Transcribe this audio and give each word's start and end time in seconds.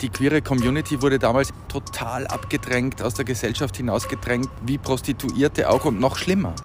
Die 0.00 0.08
queere 0.08 0.42
Community 0.42 1.00
wurde 1.02 1.20
damals 1.20 1.52
total 1.68 2.26
abgedrängt, 2.26 3.00
aus 3.00 3.14
der 3.14 3.24
Gesellschaft 3.24 3.76
hinausgedrängt, 3.76 4.48
wie 4.66 4.76
Prostituierte 4.76 5.70
auch 5.70 5.84
und 5.84 6.00
noch 6.00 6.16
schlimmer. 6.16 6.56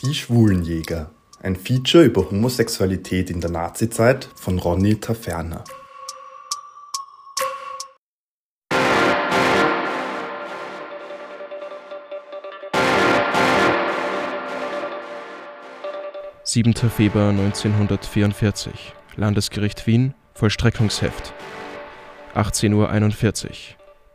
Die 0.00 0.14
Schwulenjäger. 0.14 1.10
Ein 1.42 1.56
Feature 1.56 2.04
über 2.04 2.30
Homosexualität 2.30 3.28
in 3.28 3.42
der 3.42 3.50
Nazizeit 3.50 4.30
von 4.34 4.58
Ronny 4.58 4.98
Taferner. 4.98 5.62
Siebenter 16.44 16.88
Februar 16.88 17.28
1944 17.28 18.94
Landesgericht 19.20 19.86
Wien, 19.86 20.14
Vollstreckungsheft. 20.32 21.34
18.41 22.34 23.44
Uhr. 23.44 23.52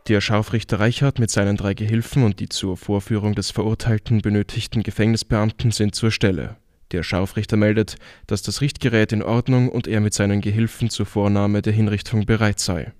Der 0.08 0.20
Scharfrichter 0.20 0.80
Reichert 0.80 1.20
mit 1.20 1.30
seinen 1.30 1.56
drei 1.56 1.74
Gehilfen 1.74 2.24
und 2.24 2.40
die 2.40 2.48
zur 2.48 2.76
Vorführung 2.76 3.36
des 3.36 3.52
Verurteilten 3.52 4.20
benötigten 4.20 4.82
Gefängnisbeamten 4.82 5.70
sind 5.70 5.94
zur 5.94 6.10
Stelle. 6.10 6.56
Der 6.90 7.04
Scharfrichter 7.04 7.56
meldet, 7.56 7.94
dass 8.26 8.42
das 8.42 8.60
Richtgerät 8.60 9.12
in 9.12 9.22
Ordnung 9.22 9.68
und 9.68 9.86
er 9.86 10.00
mit 10.00 10.12
seinen 10.12 10.40
Gehilfen 10.40 10.90
zur 10.90 11.06
Vornahme 11.06 11.62
der 11.62 11.72
Hinrichtung 11.72 12.26
bereit 12.26 12.58
sei. 12.58 12.92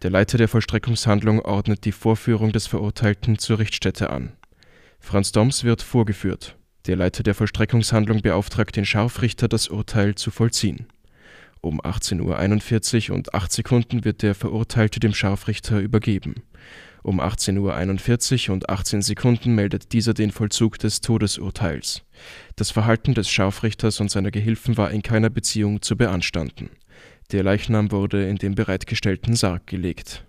Der 0.00 0.10
Leiter 0.10 0.38
der 0.38 0.48
Vollstreckungshandlung 0.48 1.40
ordnet 1.40 1.84
die 1.84 1.92
Vorführung 1.92 2.52
des 2.52 2.66
Verurteilten 2.66 3.36
zur 3.36 3.58
Richtstätte 3.58 4.08
an. 4.08 4.32
Franz 5.00 5.32
Doms 5.32 5.64
wird 5.64 5.82
vorgeführt. 5.82 6.56
Der 6.86 6.96
Leiter 6.96 7.22
der 7.22 7.34
Vollstreckungshandlung 7.34 8.22
beauftragt 8.22 8.74
den 8.74 8.86
Scharfrichter, 8.86 9.48
das 9.48 9.68
Urteil 9.68 10.14
zu 10.14 10.30
vollziehen. 10.30 10.86
Um 11.64 11.80
18.41 11.80 13.10
Uhr 13.10 13.14
und 13.14 13.34
8 13.34 13.52
Sekunden 13.52 14.04
wird 14.04 14.22
der 14.22 14.34
Verurteilte 14.34 14.98
dem 14.98 15.14
Scharfrichter 15.14 15.78
übergeben. 15.78 16.42
Um 17.04 17.20
18.41 17.20 18.48
Uhr 18.48 18.54
und 18.54 18.68
18 18.68 19.00
Sekunden 19.00 19.54
meldet 19.54 19.92
dieser 19.92 20.12
den 20.12 20.32
Vollzug 20.32 20.80
des 20.80 21.00
Todesurteils. 21.00 22.02
Das 22.56 22.72
Verhalten 22.72 23.14
des 23.14 23.30
Scharfrichters 23.30 24.00
und 24.00 24.10
seiner 24.10 24.32
Gehilfen 24.32 24.76
war 24.76 24.90
in 24.90 25.02
keiner 25.02 25.30
Beziehung 25.30 25.82
zu 25.82 25.96
beanstanden. 25.96 26.68
Der 27.30 27.44
Leichnam 27.44 27.92
wurde 27.92 28.28
in 28.28 28.36
den 28.36 28.56
bereitgestellten 28.56 29.36
Sarg 29.36 29.68
gelegt 29.68 30.24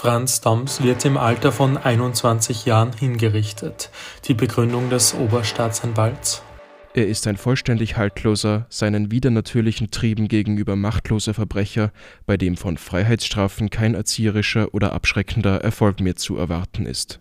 Franz 0.00 0.40
Doms 0.40 0.82
wird 0.82 1.04
im 1.04 1.18
Alter 1.18 1.52
von 1.52 1.76
21 1.76 2.64
Jahren 2.64 2.94
hingerichtet. 2.94 3.90
Die 4.28 4.32
Begründung 4.32 4.88
des 4.88 5.12
Oberstaatsanwalts. 5.12 6.42
Er 6.94 7.06
ist 7.06 7.26
ein 7.26 7.36
vollständig 7.36 7.98
haltloser, 7.98 8.64
seinen 8.70 9.10
widernatürlichen 9.10 9.90
Trieben 9.90 10.28
gegenüber 10.28 10.74
machtloser 10.74 11.34
Verbrecher, 11.34 11.92
bei 12.24 12.38
dem 12.38 12.56
von 12.56 12.78
Freiheitsstrafen 12.78 13.68
kein 13.68 13.94
erzieherischer 13.94 14.72
oder 14.72 14.94
abschreckender 14.94 15.60
Erfolg 15.60 16.00
mehr 16.00 16.16
zu 16.16 16.38
erwarten 16.38 16.86
ist. 16.86 17.20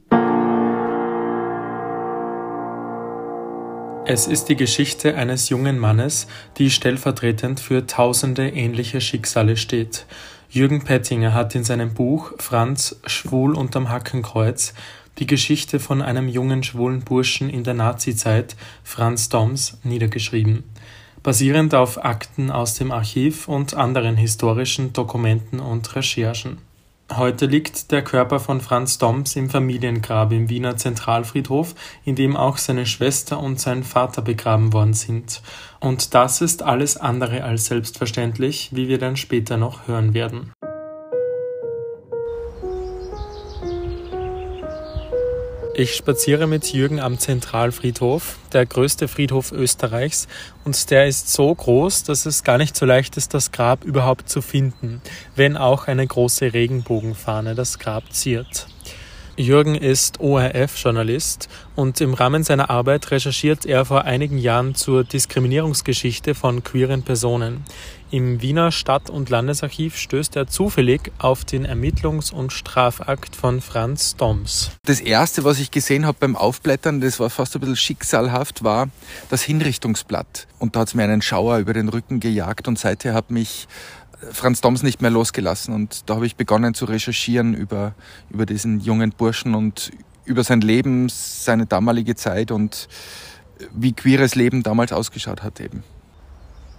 Es 4.05 4.25
ist 4.25 4.45
die 4.45 4.55
Geschichte 4.55 5.15
eines 5.15 5.49
jungen 5.49 5.79
Mannes, 5.79 6.27
die 6.57 6.71
stellvertretend 6.71 7.59
für 7.59 7.85
tausende 7.87 8.47
ähnliche 8.47 9.01
Schicksale 9.01 9.57
steht. 9.57 10.05
Jürgen 10.51 10.83
Pettinger 10.83 11.35
hat 11.35 11.53
in 11.53 11.63
seinem 11.63 11.93
Buch 11.93 12.33
Franz 12.39 12.99
Schwul 13.05 13.53
unterm 13.53 13.89
Hackenkreuz 13.89 14.73
die 15.19 15.27
Geschichte 15.27 15.79
von 15.79 16.01
einem 16.01 16.27
jungen 16.27 16.63
schwulen 16.63 17.01
Burschen 17.01 17.51
in 17.51 17.63
der 17.63 17.75
Nazizeit, 17.75 18.55
Franz 18.83 19.29
Doms, 19.29 19.77
niedergeschrieben, 19.83 20.63
basierend 21.21 21.75
auf 21.75 22.03
Akten 22.03 22.49
aus 22.49 22.73
dem 22.73 22.91
Archiv 22.91 23.47
und 23.47 23.75
anderen 23.75 24.17
historischen 24.17 24.91
Dokumenten 24.91 25.59
und 25.59 25.95
Recherchen. 25.95 26.57
Heute 27.11 27.47
liegt 27.47 27.91
der 27.91 28.03
Körper 28.03 28.39
von 28.39 28.61
Franz 28.61 28.99
Doms 28.99 29.35
im 29.35 29.49
Familiengrab 29.49 30.31
im 30.31 30.47
Wiener 30.47 30.77
Zentralfriedhof, 30.77 31.73
in 32.05 32.15
dem 32.15 32.37
auch 32.37 32.57
seine 32.57 32.85
Schwester 32.85 33.39
und 33.39 33.59
sein 33.59 33.83
Vater 33.83 34.21
begraben 34.21 34.73
worden 34.73 34.93
sind. 34.93 35.41
Und 35.79 36.13
das 36.13 36.41
ist 36.41 36.61
alles 36.61 36.97
andere 36.97 37.43
als 37.43 37.65
selbstverständlich, 37.65 38.69
wie 38.73 38.87
wir 38.87 38.99
dann 38.99 39.17
später 39.17 39.57
noch 39.57 39.87
hören 39.87 40.13
werden. 40.13 40.53
Ich 45.75 45.95
spaziere 45.95 46.47
mit 46.47 46.73
Jürgen 46.73 46.99
am 46.99 47.19
Zentralfriedhof, 47.19 48.37
der 48.51 48.65
größte 48.65 49.07
Friedhof 49.07 49.51
Österreichs, 49.51 50.27
und 50.65 50.89
der 50.89 51.07
ist 51.07 51.31
so 51.31 51.53
groß, 51.53 52.03
dass 52.03 52.25
es 52.25 52.43
gar 52.43 52.57
nicht 52.57 52.75
so 52.75 52.85
leicht 52.85 53.17
ist, 53.17 53.33
das 53.33 53.51
Grab 53.51 53.83
überhaupt 53.83 54.29
zu 54.29 54.41
finden, 54.41 55.01
wenn 55.35 55.55
auch 55.55 55.87
eine 55.87 56.05
große 56.05 56.53
Regenbogenfahne 56.53 57.55
das 57.55 57.77
Grab 57.79 58.11
ziert. 58.11 58.67
Jürgen 59.37 59.75
ist 59.75 60.19
ORF-Journalist 60.19 61.47
und 61.77 62.01
im 62.01 62.13
Rahmen 62.13 62.43
seiner 62.43 62.69
Arbeit 62.69 63.09
recherchiert 63.11 63.65
er 63.65 63.85
vor 63.85 64.03
einigen 64.03 64.37
Jahren 64.37 64.75
zur 64.75 65.05
Diskriminierungsgeschichte 65.05 66.35
von 66.35 66.61
queeren 66.61 67.03
Personen. 67.03 67.63
Im 68.11 68.41
Wiener 68.41 68.71
Stadt- 68.71 69.11
und 69.11 69.29
Landesarchiv 69.29 69.95
stößt 69.95 70.35
er 70.35 70.47
zufällig 70.47 71.11
auf 71.19 71.45
den 71.45 71.67
Ermittlungs- 71.67 72.33
und 72.33 72.51
Strafakt 72.51 73.35
von 73.35 73.61
Franz 73.61 74.15
Doms. 74.15 74.71
Das 74.83 74.99
erste, 74.99 75.43
was 75.43 75.59
ich 75.59 75.69
gesehen 75.69 76.07
habe 76.07 76.17
beim 76.19 76.35
Aufblättern, 76.35 77.01
das 77.01 77.19
war 77.19 77.29
fast 77.29 77.55
ein 77.55 77.59
bisschen 77.59 77.75
schicksalhaft, 77.75 78.63
war 78.63 78.89
das 79.29 79.43
Hinrichtungsblatt. 79.43 80.47
Und 80.57 80.75
da 80.75 80.79
hat 80.79 80.87
es 80.87 80.95
mir 80.95 81.03
einen 81.03 81.21
Schauer 81.21 81.59
über 81.59 81.73
den 81.73 81.87
Rücken 81.87 82.19
gejagt 82.19 82.67
und 82.67 82.79
seither 82.79 83.13
hat 83.13 83.29
mich 83.29 83.67
Franz 84.31 84.59
Doms 84.61 84.81
nicht 84.81 85.03
mehr 85.03 85.11
losgelassen. 85.11 85.75
Und 85.75 86.09
da 86.09 86.15
habe 86.15 86.25
ich 86.25 86.35
begonnen 86.35 86.73
zu 86.73 86.85
recherchieren 86.85 87.53
über, 87.53 87.93
über 88.31 88.47
diesen 88.47 88.79
jungen 88.79 89.11
Burschen 89.11 89.53
und 89.53 89.91
über 90.25 90.43
sein 90.43 90.61
Leben, 90.61 91.09
seine 91.09 91.67
damalige 91.67 92.15
Zeit 92.15 92.49
und 92.49 92.87
wie 93.71 93.93
queeres 93.93 94.33
Leben 94.33 94.63
damals 94.63 94.91
ausgeschaut 94.91 95.43
hat 95.43 95.59
eben. 95.59 95.83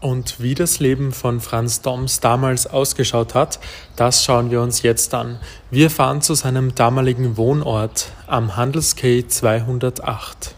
Und 0.01 0.41
wie 0.41 0.55
das 0.55 0.81
Leben 0.81 1.13
von 1.13 1.43
Franz 1.43 1.83
Doms 1.83 2.21
damals 2.21 2.67
ausgeschaut 2.67 3.35
hat, 3.35 3.61
das 3.97 4.25
schauen 4.25 4.51
wir 4.51 4.63
uns 4.63 4.81
jetzt 4.81 5.13
an. 5.13 5.39
Wir 5.71 5.91
fahren 5.91 6.23
zu 6.23 6.33
seinem 6.33 6.75
damaligen 6.75 7.37
Wohnort 7.37 8.11
am 8.27 8.57
Handelskay 8.57 9.27
208. 9.29 10.55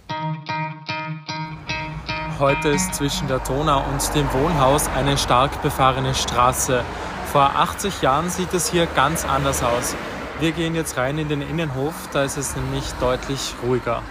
Heute 2.39 2.69
ist 2.69 2.95
zwischen 2.95 3.27
der 3.27 3.41
Donau 3.41 3.83
und 3.93 4.15
dem 4.15 4.33
Wohnhaus 4.33 4.89
eine 4.97 5.19
stark 5.19 5.61
befahrene 5.61 6.15
Straße. 6.15 6.85
Vor 7.33 7.43
80 7.43 8.01
Jahren 8.01 8.31
sieht 8.31 8.55
es 8.55 8.71
hier 8.71 8.87
ganz 8.87 9.25
anders 9.25 9.65
aus. 9.65 9.97
Wir 10.39 10.53
gehen 10.53 10.77
jetzt 10.77 10.97
rein 10.97 11.19
in 11.19 11.29
den 11.29 11.43
Innenhof, 11.43 11.95
da 12.13 12.23
ist 12.23 12.37
es 12.37 12.55
nämlich 12.55 12.85
deutlich 13.01 13.55
ruhiger. 13.65 14.03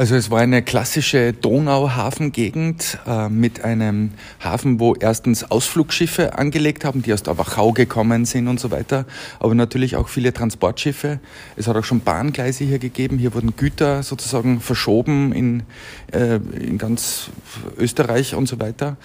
Also 0.00 0.14
es 0.14 0.30
war 0.30 0.40
eine 0.40 0.62
klassische 0.62 1.34
Donauhafengegend 1.34 2.96
äh, 3.06 3.28
mit 3.28 3.64
einem 3.64 4.12
Hafen, 4.42 4.80
wo 4.80 4.94
erstens 4.94 5.50
Ausflugschiffe 5.50 6.38
angelegt 6.38 6.86
haben, 6.86 7.02
die 7.02 7.12
aus 7.12 7.22
der 7.22 7.36
Wachau 7.36 7.72
gekommen 7.72 8.24
sind 8.24 8.48
und 8.48 8.58
so 8.58 8.70
weiter, 8.70 9.04
aber 9.40 9.54
natürlich 9.54 9.96
auch 9.96 10.08
viele 10.08 10.32
Transportschiffe. 10.32 11.20
Es 11.56 11.68
hat 11.68 11.76
auch 11.76 11.84
schon 11.84 12.00
Bahngleise 12.00 12.64
hier 12.64 12.78
gegeben. 12.78 13.18
Hier 13.18 13.34
wurden 13.34 13.54
Güter 13.56 14.02
sozusagen 14.02 14.62
verschoben 14.62 15.34
in, 15.34 15.64
äh, 16.12 16.36
in 16.36 16.78
ganz 16.78 17.28
Österreich 17.76 18.34
und 18.34 18.48
so 18.48 18.58
weiter. 18.58 18.96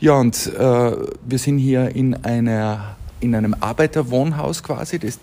Ja, 0.00 0.14
und 0.14 0.46
äh, 0.46 0.60
wir 0.60 1.38
sind 1.38 1.58
hier 1.58 1.94
in 1.94 2.24
einer 2.24 2.96
in 3.20 3.34
einem 3.34 3.54
Arbeiterwohnhaus 3.58 4.62
quasi. 4.62 4.98
Das 4.98 5.18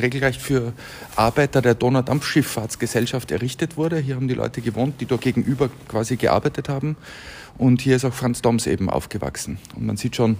regelrecht 0.00 0.40
für 0.40 0.72
Arbeiter 1.16 1.62
der 1.62 1.74
Donaudampfschifffahrtsgesellschaft 1.74 3.30
errichtet 3.30 3.76
wurde. 3.76 3.98
Hier 3.98 4.16
haben 4.16 4.28
die 4.28 4.34
Leute 4.34 4.60
gewohnt, 4.60 5.00
die 5.00 5.06
dort 5.06 5.20
gegenüber 5.20 5.70
quasi 5.88 6.16
gearbeitet 6.16 6.68
haben. 6.68 6.96
Und 7.58 7.80
hier 7.80 7.96
ist 7.96 8.04
auch 8.04 8.12
Franz 8.12 8.42
Doms 8.42 8.66
eben 8.66 8.90
aufgewachsen. 8.90 9.58
Und 9.74 9.86
man 9.86 9.96
sieht 9.96 10.16
schon, 10.16 10.38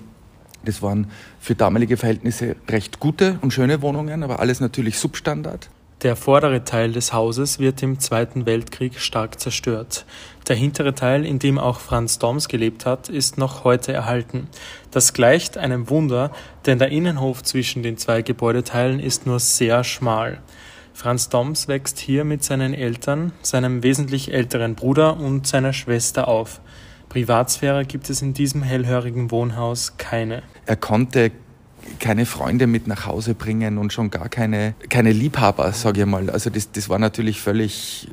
das 0.64 0.82
waren 0.82 1.10
für 1.40 1.54
damalige 1.54 1.96
Verhältnisse 1.96 2.56
recht 2.68 3.00
gute 3.00 3.38
und 3.40 3.52
schöne 3.52 3.82
Wohnungen, 3.82 4.22
aber 4.22 4.40
alles 4.40 4.60
natürlich 4.60 4.98
Substandard. 4.98 5.70
Der 6.02 6.14
vordere 6.14 6.62
Teil 6.62 6.92
des 6.92 7.14
Hauses 7.14 7.58
wird 7.58 7.82
im 7.82 7.98
Zweiten 7.98 8.44
Weltkrieg 8.44 9.00
stark 9.00 9.40
zerstört. 9.40 10.04
Der 10.46 10.54
hintere 10.54 10.94
Teil, 10.94 11.24
in 11.24 11.38
dem 11.38 11.58
auch 11.58 11.80
Franz 11.80 12.18
Doms 12.18 12.48
gelebt 12.48 12.84
hat, 12.84 13.08
ist 13.08 13.38
noch 13.38 13.64
heute 13.64 13.94
erhalten. 13.94 14.48
Das 14.90 15.14
gleicht 15.14 15.56
einem 15.56 15.88
Wunder, 15.88 16.32
denn 16.66 16.78
der 16.78 16.90
Innenhof 16.90 17.42
zwischen 17.42 17.82
den 17.82 17.96
zwei 17.96 18.20
Gebäudeteilen 18.20 19.00
ist 19.00 19.26
nur 19.26 19.40
sehr 19.40 19.84
schmal. 19.84 20.42
Franz 20.92 21.30
Doms 21.30 21.66
wächst 21.66 21.98
hier 21.98 22.24
mit 22.24 22.44
seinen 22.44 22.74
Eltern, 22.74 23.32
seinem 23.40 23.82
wesentlich 23.82 24.34
älteren 24.34 24.74
Bruder 24.74 25.16
und 25.16 25.46
seiner 25.46 25.72
Schwester 25.72 26.28
auf. 26.28 26.60
Privatsphäre 27.08 27.86
gibt 27.86 28.10
es 28.10 28.20
in 28.20 28.34
diesem 28.34 28.62
hellhörigen 28.62 29.30
Wohnhaus 29.30 29.96
keine. 29.96 30.42
Er 30.66 30.76
konnte 30.76 31.32
keine 31.98 32.26
Freunde 32.26 32.66
mit 32.66 32.86
nach 32.86 33.06
Hause 33.06 33.34
bringen 33.34 33.78
und 33.78 33.92
schon 33.92 34.10
gar 34.10 34.28
keine, 34.28 34.74
keine 34.88 35.12
Liebhaber, 35.12 35.72
sage 35.72 36.00
ich 36.00 36.06
mal. 36.06 36.30
Also 36.30 36.50
das, 36.50 36.72
das 36.72 36.88
war 36.88 36.98
natürlich 36.98 37.40
völlig, 37.40 38.08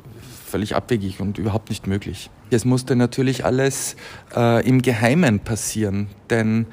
völlig 0.46 0.74
abwegig 0.74 1.20
und 1.20 1.38
überhaupt 1.38 1.68
nicht 1.70 1.86
möglich. 1.86 2.30
Es 2.50 2.64
musste 2.64 2.96
natürlich 2.96 3.44
alles 3.44 3.96
äh, 4.36 4.66
im 4.66 4.82
Geheimen 4.82 5.40
passieren, 5.40 6.08
denn 6.30 6.66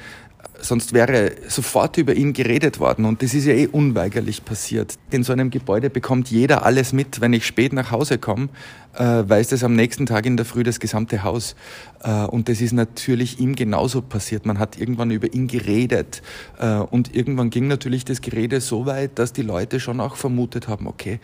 sonst 0.59 0.93
wäre 0.93 1.33
sofort 1.47 1.97
über 1.97 2.13
ihn 2.13 2.33
geredet 2.33 2.79
worden 2.79 3.05
und 3.05 3.21
das 3.21 3.33
ist 3.33 3.45
ja 3.45 3.53
eh 3.53 3.67
unweigerlich 3.67 4.45
passiert. 4.45 4.95
In 5.09 5.23
so 5.23 5.33
einem 5.33 5.49
Gebäude 5.49 5.89
bekommt 5.89 6.29
jeder 6.29 6.65
alles 6.65 6.93
mit. 6.93 7.21
Wenn 7.21 7.33
ich 7.33 7.45
spät 7.45 7.73
nach 7.73 7.91
Hause 7.91 8.17
komme, 8.17 8.49
äh, 8.93 9.03
weiß 9.03 9.49
das 9.49 9.63
am 9.63 9.75
nächsten 9.75 10.05
Tag 10.05 10.25
in 10.25 10.37
der 10.37 10.45
Früh 10.45 10.63
das 10.63 10.79
gesamte 10.79 11.23
Haus. 11.23 11.55
Äh, 12.03 12.25
und 12.25 12.49
das 12.49 12.61
ist 12.61 12.73
natürlich 12.73 13.39
ihm 13.39 13.55
genauso 13.55 14.01
passiert. 14.01 14.45
Man 14.45 14.59
hat 14.59 14.79
irgendwann 14.79 15.11
über 15.11 15.33
ihn 15.33 15.47
geredet 15.47 16.21
äh, 16.59 16.75
und 16.75 17.15
irgendwann 17.15 17.49
ging 17.49 17.67
natürlich 17.67 18.05
das 18.05 18.21
Gerede 18.21 18.61
so 18.61 18.85
weit, 18.85 19.19
dass 19.19 19.33
die 19.33 19.43
Leute 19.43 19.79
schon 19.79 19.99
auch 19.99 20.15
vermutet 20.15 20.67
haben, 20.67 20.87
okay, 20.87 21.19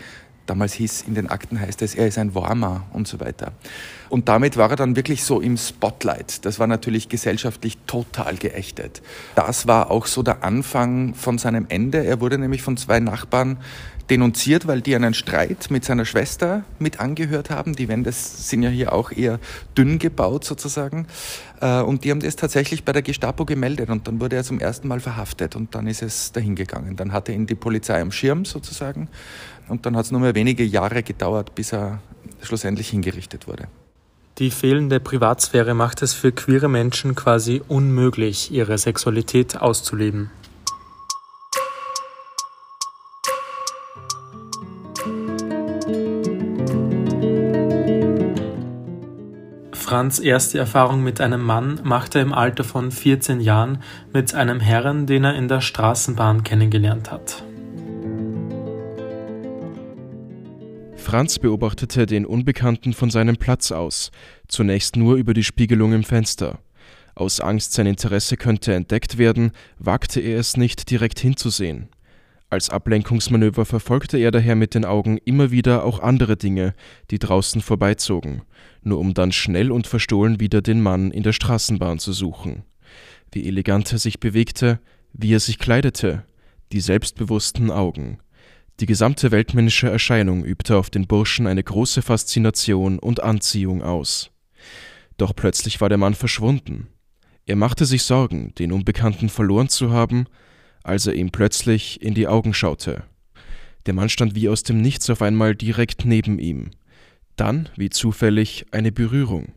Damals 0.47 0.73
hieß, 0.73 1.03
in 1.07 1.13
den 1.13 1.29
Akten 1.29 1.59
heißt 1.59 1.81
es, 1.81 1.93
er 1.93 2.07
ist 2.07 2.17
ein 2.17 2.33
Warmer 2.33 2.87
und 2.93 3.07
so 3.07 3.19
weiter. 3.19 3.51
Und 4.09 4.29
damit 4.29 4.57
war 4.57 4.69
er 4.69 4.77
dann 4.77 4.95
wirklich 4.95 5.23
so 5.23 5.41
im 5.41 5.57
Spotlight. 5.57 6.45
Das 6.45 6.57
war 6.57 6.67
natürlich 6.67 7.09
gesellschaftlich 7.09 7.77
total 7.85 8.37
geächtet. 8.37 9.01
Das 9.35 9.67
war 9.67 9.91
auch 9.91 10.05
so 10.05 10.23
der 10.23 10.43
Anfang 10.43 11.13
von 11.13 11.37
seinem 11.37 11.65
Ende. 11.69 12.05
Er 12.05 12.21
wurde 12.21 12.37
nämlich 12.37 12.61
von 12.61 12.77
zwei 12.77 12.99
Nachbarn 12.99 13.57
denunziert, 14.09 14.67
weil 14.67 14.81
die 14.81 14.95
einen 14.95 15.13
Streit 15.13 15.69
mit 15.69 15.83
seiner 15.83 16.05
Schwester 16.05 16.63
mit 16.79 16.99
angehört 16.99 17.49
haben. 17.49 17.75
Die 17.75 17.87
Wände 17.87 18.11
sind 18.11 18.63
ja 18.63 18.69
hier 18.69 18.93
auch 18.93 19.11
eher 19.11 19.39
dünn 19.77 19.99
gebaut 19.99 20.43
sozusagen. 20.45 21.07
Äh, 21.61 21.81
und 21.81 22.03
die 22.03 22.11
haben 22.11 22.19
das 22.19 22.35
tatsächlich 22.35 22.83
bei 22.83 22.93
der 22.93 23.01
Gestapo 23.01 23.45
gemeldet 23.45 23.89
und 23.89 24.07
dann 24.07 24.19
wurde 24.21 24.35
er 24.35 24.43
zum 24.43 24.59
ersten 24.59 24.87
Mal 24.87 24.99
verhaftet 24.99 25.55
und 25.55 25.75
dann 25.75 25.87
ist 25.87 26.01
es 26.01 26.31
dahingegangen. 26.31 26.95
Dann 26.95 27.11
hatte 27.11 27.31
ihn 27.31 27.47
die 27.47 27.55
Polizei 27.55 27.99
am 28.01 28.11
Schirm 28.11 28.45
sozusagen 28.45 29.09
und 29.67 29.85
dann 29.85 29.95
hat 29.97 30.05
es 30.05 30.11
nur 30.11 30.21
mehr 30.21 30.35
wenige 30.35 30.63
Jahre 30.63 31.03
gedauert, 31.03 31.55
bis 31.55 31.73
er 31.73 31.99
schlussendlich 32.41 32.89
hingerichtet 32.89 33.47
wurde. 33.47 33.67
Die 34.37 34.51
fehlende 34.51 34.99
Privatsphäre 34.99 35.73
macht 35.73 36.03
es 36.03 36.13
für 36.13 36.31
queere 36.31 36.69
Menschen 36.69 37.15
quasi 37.15 37.63
unmöglich, 37.67 38.51
ihre 38.51 38.77
Sexualität 38.77 39.57
auszuleben. 39.59 40.29
Franz 49.87 50.19
erste 50.19 50.57
Erfahrung 50.57 51.01
mit 51.01 51.21
einem 51.21 51.41
Mann 51.41 51.79
machte 51.81 52.19
er 52.19 52.23
im 52.23 52.33
Alter 52.33 52.65
von 52.65 52.91
14 52.91 53.39
Jahren 53.39 53.81
mit 54.11 54.35
einem 54.35 54.59
Herrn, 54.59 55.05
den 55.05 55.23
er 55.23 55.35
in 55.35 55.47
der 55.47 55.61
Straßenbahn 55.61 56.43
kennengelernt 56.43 57.09
hat. 57.09 57.41
Franz 60.97 61.39
beobachtete 61.39 62.05
den 62.05 62.25
Unbekannten 62.25 62.91
von 62.91 63.09
seinem 63.09 63.37
Platz 63.37 63.71
aus, 63.71 64.11
zunächst 64.49 64.97
nur 64.97 65.15
über 65.15 65.33
die 65.33 65.45
Spiegelung 65.45 65.93
im 65.93 66.03
Fenster. 66.03 66.59
Aus 67.15 67.39
Angst, 67.39 67.71
sein 67.71 67.87
Interesse 67.87 68.35
könnte 68.35 68.73
entdeckt 68.73 69.17
werden, 69.17 69.53
wagte 69.79 70.19
er 70.19 70.37
es 70.37 70.57
nicht, 70.57 70.91
direkt 70.91 71.19
hinzusehen. 71.19 71.87
Als 72.49 72.69
Ablenkungsmanöver 72.69 73.65
verfolgte 73.65 74.17
er 74.17 74.31
daher 74.31 74.55
mit 74.55 74.73
den 74.73 74.85
Augen 74.85 75.17
immer 75.25 75.51
wieder 75.51 75.83
auch 75.83 75.99
andere 75.99 76.37
Dinge, 76.37 76.73
die 77.11 77.19
draußen 77.19 77.61
vorbeizogen, 77.61 78.43
nur 78.83 78.99
um 78.99 79.13
dann 79.13 79.33
schnell 79.33 79.69
und 79.69 79.85
verstohlen 79.85 80.39
wieder 80.39 80.61
den 80.61 80.81
Mann 80.81 81.11
in 81.11 81.23
der 81.23 81.33
Straßenbahn 81.33 81.99
zu 81.99 82.13
suchen. 82.13 82.63
Wie 83.33 83.45
elegant 83.45 83.91
er 83.91 83.97
sich 83.97 84.21
bewegte, 84.21 84.79
wie 85.11 85.33
er 85.33 85.41
sich 85.41 85.59
kleidete, 85.59 86.23
die 86.71 86.79
selbstbewussten 86.79 87.69
Augen. 87.69 88.19
Die 88.79 88.85
gesamte 88.85 89.31
weltmännische 89.31 89.89
Erscheinung 89.89 90.45
übte 90.45 90.77
auf 90.77 90.89
den 90.89 91.05
Burschen 91.05 91.47
eine 91.47 91.63
große 91.63 92.01
Faszination 92.01 92.97
und 92.99 93.23
Anziehung 93.23 93.81
aus. 93.81 94.31
Doch 95.17 95.35
plötzlich 95.35 95.81
war 95.81 95.89
der 95.89 95.97
Mann 95.97 96.13
verschwunden. 96.13 96.87
Er 97.45 97.57
machte 97.57 97.85
sich 97.85 98.03
Sorgen, 98.03 98.53
den 98.55 98.71
Unbekannten 98.71 99.27
verloren 99.29 99.67
zu 99.67 99.91
haben, 99.91 100.27
als 100.87 101.07
er 101.07 101.13
ihm 101.13 101.31
plötzlich 101.31 102.01
in 102.01 102.13
die 102.13 102.27
Augen 102.27 102.53
schaute. 102.53 103.03
Der 103.85 103.93
Mann 103.93 104.09
stand 104.09 104.35
wie 104.35 104.49
aus 104.49 104.63
dem 104.63 104.81
Nichts 104.81 105.09
auf 105.09 105.21
einmal 105.21 105.55
direkt 105.55 106.05
neben 106.05 106.39
ihm. 106.39 106.71
Dann, 107.35 107.69
wie 107.75 107.89
zufällig, 107.89 108.65
eine 108.71 108.91
Berührung. 108.91 109.53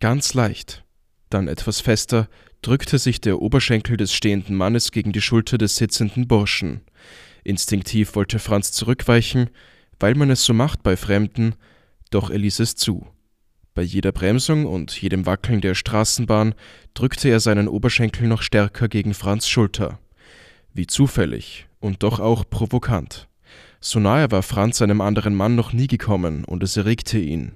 Ganz 0.00 0.34
leicht, 0.34 0.84
dann 1.30 1.48
etwas 1.48 1.80
fester, 1.80 2.28
drückte 2.60 2.98
sich 2.98 3.20
der 3.20 3.40
Oberschenkel 3.40 3.96
des 3.96 4.12
stehenden 4.12 4.56
Mannes 4.56 4.92
gegen 4.92 5.12
die 5.12 5.20
Schulter 5.20 5.58
des 5.58 5.76
sitzenden 5.76 6.28
Burschen. 6.28 6.82
Instinktiv 7.44 8.14
wollte 8.14 8.38
Franz 8.38 8.72
zurückweichen, 8.72 9.50
weil 9.98 10.14
man 10.14 10.30
es 10.30 10.44
so 10.44 10.54
macht 10.54 10.82
bei 10.82 10.96
Fremden, 10.96 11.54
doch 12.10 12.30
er 12.30 12.38
ließ 12.38 12.60
es 12.60 12.76
zu. 12.76 13.06
Bei 13.74 13.82
jeder 13.82 14.12
Bremsung 14.12 14.66
und 14.66 15.00
jedem 15.00 15.24
Wackeln 15.24 15.60
der 15.60 15.74
Straßenbahn 15.74 16.54
drückte 16.94 17.28
er 17.30 17.40
seinen 17.40 17.68
Oberschenkel 17.68 18.28
noch 18.28 18.42
stärker 18.42 18.88
gegen 18.88 19.14
Franz 19.14 19.48
Schulter. 19.48 19.98
Wie 20.74 20.86
zufällig 20.86 21.66
und 21.80 22.02
doch 22.02 22.18
auch 22.18 22.44
provokant. 22.48 23.28
So 23.80 24.00
nahe 24.00 24.30
war 24.30 24.42
Franz 24.42 24.80
einem 24.80 25.00
anderen 25.00 25.34
Mann 25.34 25.54
noch 25.54 25.72
nie 25.72 25.86
gekommen 25.86 26.44
und 26.44 26.62
es 26.62 26.76
erregte 26.76 27.18
ihn. 27.18 27.52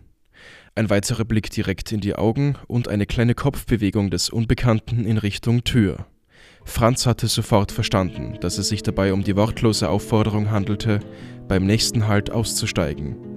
Ein 0.74 0.90
weiterer 0.90 1.24
Blick 1.24 1.50
direkt 1.50 1.92
in 1.92 2.00
die 2.00 2.14
Augen 2.14 2.56
und 2.66 2.88
eine 2.88 3.06
kleine 3.06 3.34
Kopfbewegung 3.34 4.10
des 4.10 4.28
Unbekannten 4.28 5.06
in 5.06 5.16
Richtung 5.16 5.64
Tür. 5.64 6.06
Franz 6.64 7.06
hatte 7.06 7.28
sofort 7.28 7.72
verstanden, 7.72 8.36
dass 8.40 8.58
es 8.58 8.68
sich 8.68 8.82
dabei 8.82 9.14
um 9.14 9.24
die 9.24 9.36
wortlose 9.36 9.88
Aufforderung 9.88 10.50
handelte, 10.50 11.00
beim 11.48 11.64
nächsten 11.64 12.08
Halt 12.08 12.30
auszusteigen. 12.30 13.35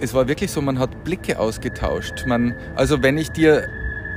Es 0.00 0.14
war 0.14 0.28
wirklich 0.28 0.52
so, 0.52 0.60
man 0.60 0.78
hat 0.78 1.02
Blicke 1.02 1.40
ausgetauscht. 1.40 2.24
Man, 2.26 2.54
also 2.76 3.02
wenn 3.02 3.18
ich 3.18 3.30
dir 3.30 3.68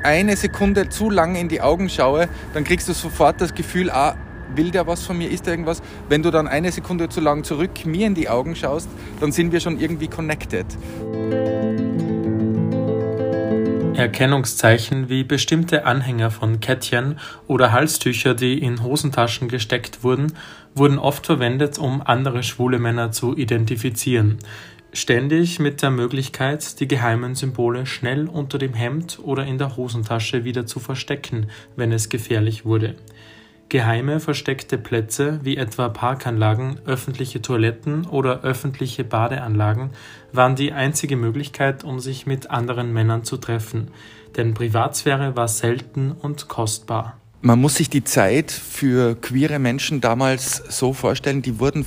eine 0.04 0.36
Sekunde 0.36 0.90
zu 0.90 1.10
lang 1.10 1.36
in 1.36 1.50
die 1.50 1.62
Augen 1.62 1.90
schaue, 1.90 2.30
dann 2.54 2.64
kriegst 2.64 2.88
du 2.88 2.94
sofort 2.94 3.42
das 3.42 3.56
Gefühl, 3.56 3.90
ah, 3.90 4.16
will 4.56 4.70
der 4.70 4.86
was 4.86 5.04
von 5.04 5.18
mir, 5.18 5.30
ist 5.32 5.48
da 5.48 5.52
irgendwas? 5.52 5.82
Wenn 6.08 6.22
du 6.22 6.30
dann 6.30 6.48
eine 6.48 6.72
Sekunde 6.72 7.10
zu 7.10 7.20
lang 7.20 7.44
zurück 7.44 7.86
mir 7.86 8.06
in 8.06 8.14
die 8.14 8.30
Augen 8.30 8.56
schaust, 8.56 8.90
dann 9.20 9.32
sind 9.32 9.52
wir 9.52 9.60
schon 9.60 9.80
irgendwie 9.80 10.08
connected. 10.08 10.68
Erkennungszeichen 13.96 15.10
wie 15.10 15.24
bestimmte 15.24 15.86
Anhänger 15.86 16.32
von 16.32 16.60
Kettchen 16.60 17.20
oder 17.48 17.72
Halstücher, 17.72 18.36
die 18.36 18.60
in 18.60 18.84
Hosentaschen 18.84 19.48
gesteckt 19.48 20.04
wurden, 20.04 20.34
wurden 20.76 21.00
oft 21.00 21.26
verwendet, 21.26 21.78
um 21.80 22.02
andere 22.02 22.44
schwule 22.44 22.80
Männer 22.80 23.12
zu 23.12 23.36
identifizieren. 23.36 24.40
Ständig 24.94 25.60
mit 25.60 25.82
der 25.82 25.90
Möglichkeit, 25.90 26.82
die 26.82 26.88
geheimen 26.88 27.34
Symbole 27.34 27.86
schnell 27.86 28.28
unter 28.28 28.58
dem 28.58 28.74
Hemd 28.74 29.20
oder 29.24 29.46
in 29.46 29.58
der 29.58 29.78
Hosentasche 29.78 30.44
wieder 30.44 30.66
zu 30.66 30.82
verstecken, 30.82 31.48
wenn 31.78 31.94
es 31.94 32.10
gefährlich 32.10 32.66
wurde. 32.66 32.96
Geheime 33.70 34.20
versteckte 34.20 34.78
Plätze 34.78 35.40
wie 35.44 35.56
etwa 35.56 35.88
Parkanlagen, 35.88 36.82
öffentliche 36.86 37.42
Toiletten 37.42 38.06
oder 38.06 38.42
öffentliche 38.42 39.06
Badeanlagen 39.06 39.92
waren 40.34 40.58
die 40.58 40.74
einzige 40.74 41.16
Möglichkeit, 41.16 41.86
um 41.86 42.02
sich 42.02 42.26
mit 42.26 42.52
anderen 42.52 42.92
Männern 42.92 43.24
zu 43.24 43.38
treffen, 43.38 43.92
denn 44.36 44.54
Privatsphäre 44.54 45.38
war 45.38 45.48
selten 45.48 46.12
und 46.12 46.50
kostbar. 46.50 47.18
Man 47.40 47.62
muss 47.62 47.76
sich 47.76 47.90
die 47.90 48.04
Zeit 48.04 48.52
für 48.52 49.16
queere 49.16 49.58
Menschen 49.58 50.02
damals 50.02 50.58
so 50.58 50.92
vorstellen, 50.92 51.42
die 51.42 51.58
wurden 51.58 51.86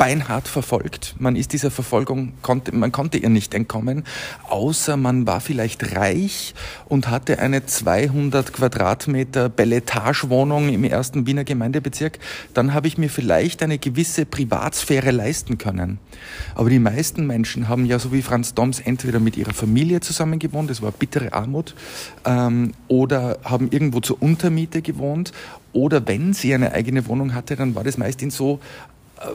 beinhart 0.00 0.48
verfolgt. 0.48 1.14
Man 1.18 1.36
ist 1.36 1.52
dieser 1.52 1.70
Verfolgung, 1.70 2.32
konnte, 2.40 2.74
man 2.74 2.90
konnte 2.90 3.18
ihr 3.18 3.28
nicht 3.28 3.52
entkommen, 3.52 4.04
außer 4.48 4.96
man 4.96 5.26
war 5.26 5.42
vielleicht 5.42 5.94
reich 5.94 6.54
und 6.88 7.08
hatte 7.08 7.38
eine 7.38 7.66
200 7.66 8.50
Quadratmeter 8.50 9.50
Belletage-Wohnung 9.50 10.70
im 10.70 10.84
ersten 10.84 11.26
Wiener 11.26 11.44
Gemeindebezirk. 11.44 12.18
Dann 12.54 12.72
habe 12.72 12.88
ich 12.88 12.96
mir 12.96 13.10
vielleicht 13.10 13.62
eine 13.62 13.76
gewisse 13.76 14.24
Privatsphäre 14.24 15.10
leisten 15.10 15.58
können. 15.58 15.98
Aber 16.54 16.70
die 16.70 16.78
meisten 16.78 17.26
Menschen 17.26 17.68
haben 17.68 17.84
ja, 17.84 17.98
so 17.98 18.10
wie 18.10 18.22
Franz 18.22 18.54
Doms, 18.54 18.80
entweder 18.80 19.20
mit 19.20 19.36
ihrer 19.36 19.52
Familie 19.52 20.00
zusammen 20.00 20.38
gewohnt, 20.38 20.70
das 20.70 20.80
war 20.80 20.92
bittere 20.92 21.34
Armut, 21.34 21.74
ähm, 22.24 22.72
oder 22.88 23.38
haben 23.44 23.68
irgendwo 23.70 24.00
zur 24.00 24.22
Untermiete 24.22 24.80
gewohnt 24.80 25.32
oder 25.72 26.06
wenn 26.08 26.32
sie 26.32 26.54
eine 26.54 26.72
eigene 26.72 27.06
Wohnung 27.06 27.34
hatte, 27.34 27.54
dann 27.54 27.74
war 27.74 27.84
das 27.84 27.96
meist 27.96 28.22
in 28.22 28.30
so 28.30 28.60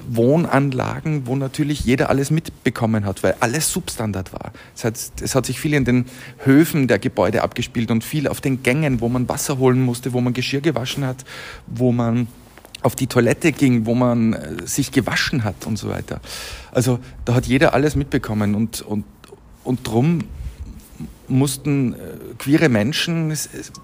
Wohnanlagen, 0.10 1.28
wo 1.28 1.36
natürlich 1.36 1.82
jeder 1.82 2.10
alles 2.10 2.32
mitbekommen 2.32 3.06
hat, 3.06 3.22
weil 3.24 3.36
alles 3.40 3.72
Substandard 3.72 4.34
war. 4.34 4.52
Es 4.76 4.84
hat, 4.84 4.96
es 5.22 5.36
hat 5.36 5.46
sich 5.46 5.60
viel 5.60 5.74
in 5.74 5.86
den 5.86 6.06
Höfen 6.44 6.88
der 6.88 6.98
Gebäude 6.98 7.44
abgespielt 7.44 7.92
und 7.92 8.04
viel 8.04 8.28
auf 8.28 8.42
den 8.42 8.64
Gängen, 8.64 9.02
wo 9.02 9.10
man 9.10 9.30
Wasser 9.30 9.58
holen 9.58 9.84
musste, 9.84 10.14
wo 10.14 10.22
man 10.22 10.34
Geschirr 10.34 10.62
gewaschen 10.62 11.06
hat, 11.06 11.24
wo 11.68 11.92
man 11.92 12.28
auf 12.82 12.96
die 12.96 13.08
Toilette 13.08 13.52
ging, 13.52 13.86
wo 13.86 13.96
man 13.96 14.34
äh, 14.34 14.66
sich 14.66 14.92
gewaschen 14.92 15.44
hat 15.44 15.66
und 15.66 15.78
so 15.78 15.90
weiter. 15.90 16.20
Also 16.72 17.00
da 17.26 17.34
hat 17.36 17.46
jeder 17.46 17.74
alles 17.74 17.96
mitbekommen 17.96 18.56
und, 18.56 18.82
und, 18.82 19.06
und 19.64 19.88
drum 19.88 20.20
mussten 21.28 21.94
äh, 21.94 21.98
queere 22.38 22.70
Menschen 22.70 23.36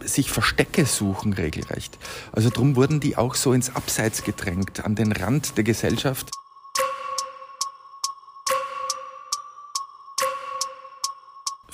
sich 0.03 0.32
Verstecke 0.32 0.86
suchen 0.86 1.34
regelrecht. 1.34 1.98
Also 2.32 2.50
darum 2.50 2.75
wurden 2.75 3.00
die 3.00 3.18
auch 3.18 3.36
so 3.36 3.53
ins 3.53 3.75
Abseits 3.75 4.24
gedrängt, 4.24 4.84
an 4.86 4.96
den 4.96 5.12
Rand 5.12 5.58
der 5.58 5.63
Gesellschaft. 5.63 6.32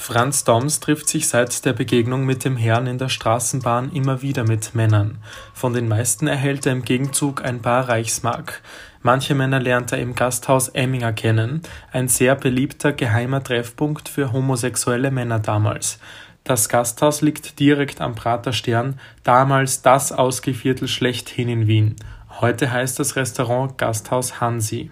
Franz 0.07 0.45
Doms 0.45 0.79
trifft 0.79 1.09
sich 1.09 1.27
seit 1.27 1.65
der 1.65 1.73
Begegnung 1.73 2.25
mit 2.25 2.45
dem 2.45 2.55
Herrn 2.55 2.87
in 2.87 2.97
der 2.97 3.09
Straßenbahn 3.09 3.91
immer 3.91 4.21
wieder 4.21 4.45
mit 4.45 4.73
Männern. 4.73 5.21
Von 5.53 5.73
den 5.73 5.89
meisten 5.89 6.27
erhält 6.27 6.65
er 6.65 6.71
im 6.71 6.83
Gegenzug 6.83 7.43
ein 7.43 7.61
paar 7.61 7.89
Reichsmark. 7.89 8.61
Manche 9.07 9.35
Männer 9.35 9.61
lernt 9.61 9.93
er 9.93 9.99
im 9.99 10.15
Gasthaus 10.15 10.67
Emminger 10.67 11.13
kennen, 11.13 11.61
ein 11.93 12.09
sehr 12.09 12.35
beliebter 12.35 12.91
geheimer 12.91 13.41
Treffpunkt 13.41 14.09
für 14.09 14.33
homosexuelle 14.33 15.11
Männer 15.11 15.39
damals. 15.39 15.99
Das 16.43 16.67
Gasthaus 16.67 17.21
liegt 17.21 17.57
direkt 17.61 18.01
am 18.01 18.15
Praterstern, 18.15 18.99
damals 19.23 19.81
das 19.81 20.11
Ausgeviertel 20.11 20.89
schlechthin 20.89 21.47
in 21.47 21.67
Wien. 21.67 21.95
Heute 22.41 22.69
heißt 22.69 22.99
das 22.99 23.15
Restaurant 23.15 23.77
Gasthaus 23.77 24.41
Hansi. 24.41 24.91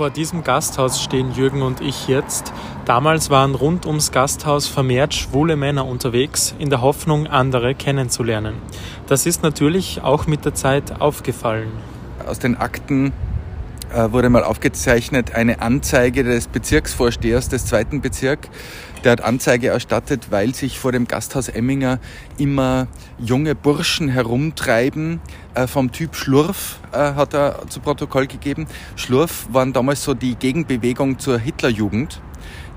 Vor 0.00 0.08
diesem 0.08 0.44
Gasthaus 0.44 1.02
stehen 1.02 1.32
Jürgen 1.32 1.60
und 1.60 1.82
ich 1.82 2.08
jetzt. 2.08 2.54
Damals 2.86 3.28
waren 3.28 3.54
rund 3.54 3.84
ums 3.84 4.12
Gasthaus 4.12 4.66
vermehrt 4.66 5.12
schwule 5.12 5.56
Männer 5.56 5.84
unterwegs, 5.84 6.54
in 6.58 6.70
der 6.70 6.80
Hoffnung, 6.80 7.26
andere 7.26 7.74
kennenzulernen. 7.74 8.54
Das 9.08 9.26
ist 9.26 9.42
natürlich 9.42 10.00
auch 10.00 10.26
mit 10.26 10.46
der 10.46 10.54
Zeit 10.54 11.02
aufgefallen. 11.02 11.68
Aus 12.26 12.38
den 12.38 12.56
Akten 12.56 13.12
äh, 13.92 14.10
wurde 14.10 14.30
mal 14.30 14.42
aufgezeichnet 14.42 15.34
eine 15.34 15.60
Anzeige 15.60 16.24
des 16.24 16.48
Bezirksvorstehers 16.48 17.50
des 17.50 17.66
zweiten 17.66 18.00
Bezirks. 18.00 18.48
Der 19.02 19.12
hat 19.12 19.22
Anzeige 19.22 19.68
erstattet, 19.68 20.30
weil 20.30 20.54
sich 20.54 20.78
vor 20.78 20.92
dem 20.92 21.06
Gasthaus 21.06 21.48
Emminger 21.48 21.98
immer 22.36 22.86
junge 23.18 23.54
Burschen 23.54 24.08
herumtreiben 24.08 25.20
äh, 25.54 25.66
vom 25.66 25.90
Typ 25.90 26.14
Schlurf, 26.14 26.80
äh, 26.92 27.14
hat 27.14 27.32
er 27.32 27.62
zu 27.68 27.80
Protokoll 27.80 28.26
gegeben. 28.26 28.66
Schlurf 28.96 29.46
waren 29.52 29.72
damals 29.72 30.04
so 30.04 30.12
die 30.12 30.34
Gegenbewegung 30.34 31.18
zur 31.18 31.38
Hitlerjugend. 31.38 32.20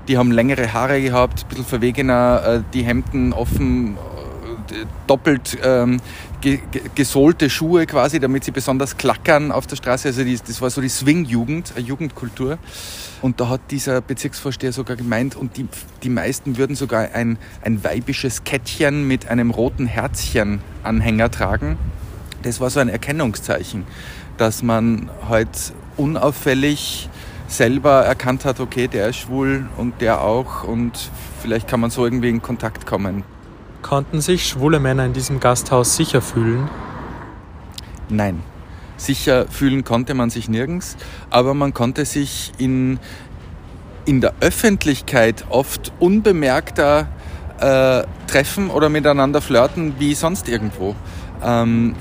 Die 0.08 0.16
haben 0.16 0.32
längere 0.32 0.72
Haare 0.72 1.00
gehabt, 1.02 1.44
ein 1.44 1.48
bisschen 1.48 1.64
verwegener, 1.64 2.62
die 2.74 2.84
Hemden 2.84 3.32
offen 3.32 3.96
doppelt 5.06 5.58
ähm, 5.62 6.00
gesohlte 6.94 7.48
Schuhe 7.48 7.86
quasi, 7.86 8.20
damit 8.20 8.44
sie 8.44 8.50
besonders 8.50 8.96
klackern 8.96 9.50
auf 9.50 9.66
der 9.66 9.76
Straße. 9.76 10.08
Also 10.08 10.24
die, 10.24 10.36
das 10.36 10.60
war 10.60 10.70
so 10.70 10.80
die 10.80 10.88
Swing-Jugend, 10.88 11.72
eine 11.76 11.86
Jugendkultur. 11.86 12.58
Und 13.22 13.40
da 13.40 13.48
hat 13.48 13.62
dieser 13.70 14.00
Bezirksvorsteher 14.02 14.72
sogar 14.72 14.96
gemeint, 14.96 15.36
und 15.36 15.56
die, 15.56 15.66
die 16.02 16.10
meisten 16.10 16.58
würden 16.58 16.76
sogar 16.76 17.12
ein, 17.14 17.38
ein 17.62 17.82
weibisches 17.82 18.44
Kettchen 18.44 19.08
mit 19.08 19.28
einem 19.28 19.50
roten 19.50 19.86
Herzchen 19.86 20.60
Anhänger 20.82 21.30
tragen. 21.30 21.78
Das 22.42 22.60
war 22.60 22.68
so 22.68 22.80
ein 22.80 22.90
Erkennungszeichen, 22.90 23.84
dass 24.36 24.62
man 24.62 25.08
halt 25.26 25.72
unauffällig 25.96 27.08
selber 27.48 28.04
erkannt 28.04 28.44
hat, 28.44 28.60
okay, 28.60 28.88
der 28.88 29.08
ist 29.08 29.16
schwul 29.16 29.66
und 29.76 30.00
der 30.00 30.20
auch 30.20 30.64
und 30.64 31.10
vielleicht 31.40 31.68
kann 31.68 31.80
man 31.80 31.90
so 31.90 32.04
irgendwie 32.04 32.28
in 32.30 32.42
Kontakt 32.42 32.84
kommen. 32.86 33.22
Konnten 33.84 34.22
sich 34.22 34.48
schwule 34.48 34.80
Männer 34.80 35.04
in 35.04 35.12
diesem 35.12 35.40
Gasthaus 35.40 35.94
sicher 35.94 36.22
fühlen? 36.22 36.70
Nein. 38.08 38.42
Sicher 38.96 39.44
fühlen 39.50 39.84
konnte 39.84 40.14
man 40.14 40.30
sich 40.30 40.48
nirgends, 40.48 40.96
aber 41.28 41.52
man 41.52 41.74
konnte 41.74 42.06
sich 42.06 42.52
in, 42.56 42.98
in 44.06 44.22
der 44.22 44.32
Öffentlichkeit 44.40 45.44
oft 45.50 45.92
unbemerkter 46.00 47.08
äh, 47.60 48.04
treffen 48.26 48.70
oder 48.70 48.88
miteinander 48.88 49.42
flirten 49.42 49.96
wie 49.98 50.14
sonst 50.14 50.48
irgendwo. 50.48 50.96
Ähm, 51.44 51.94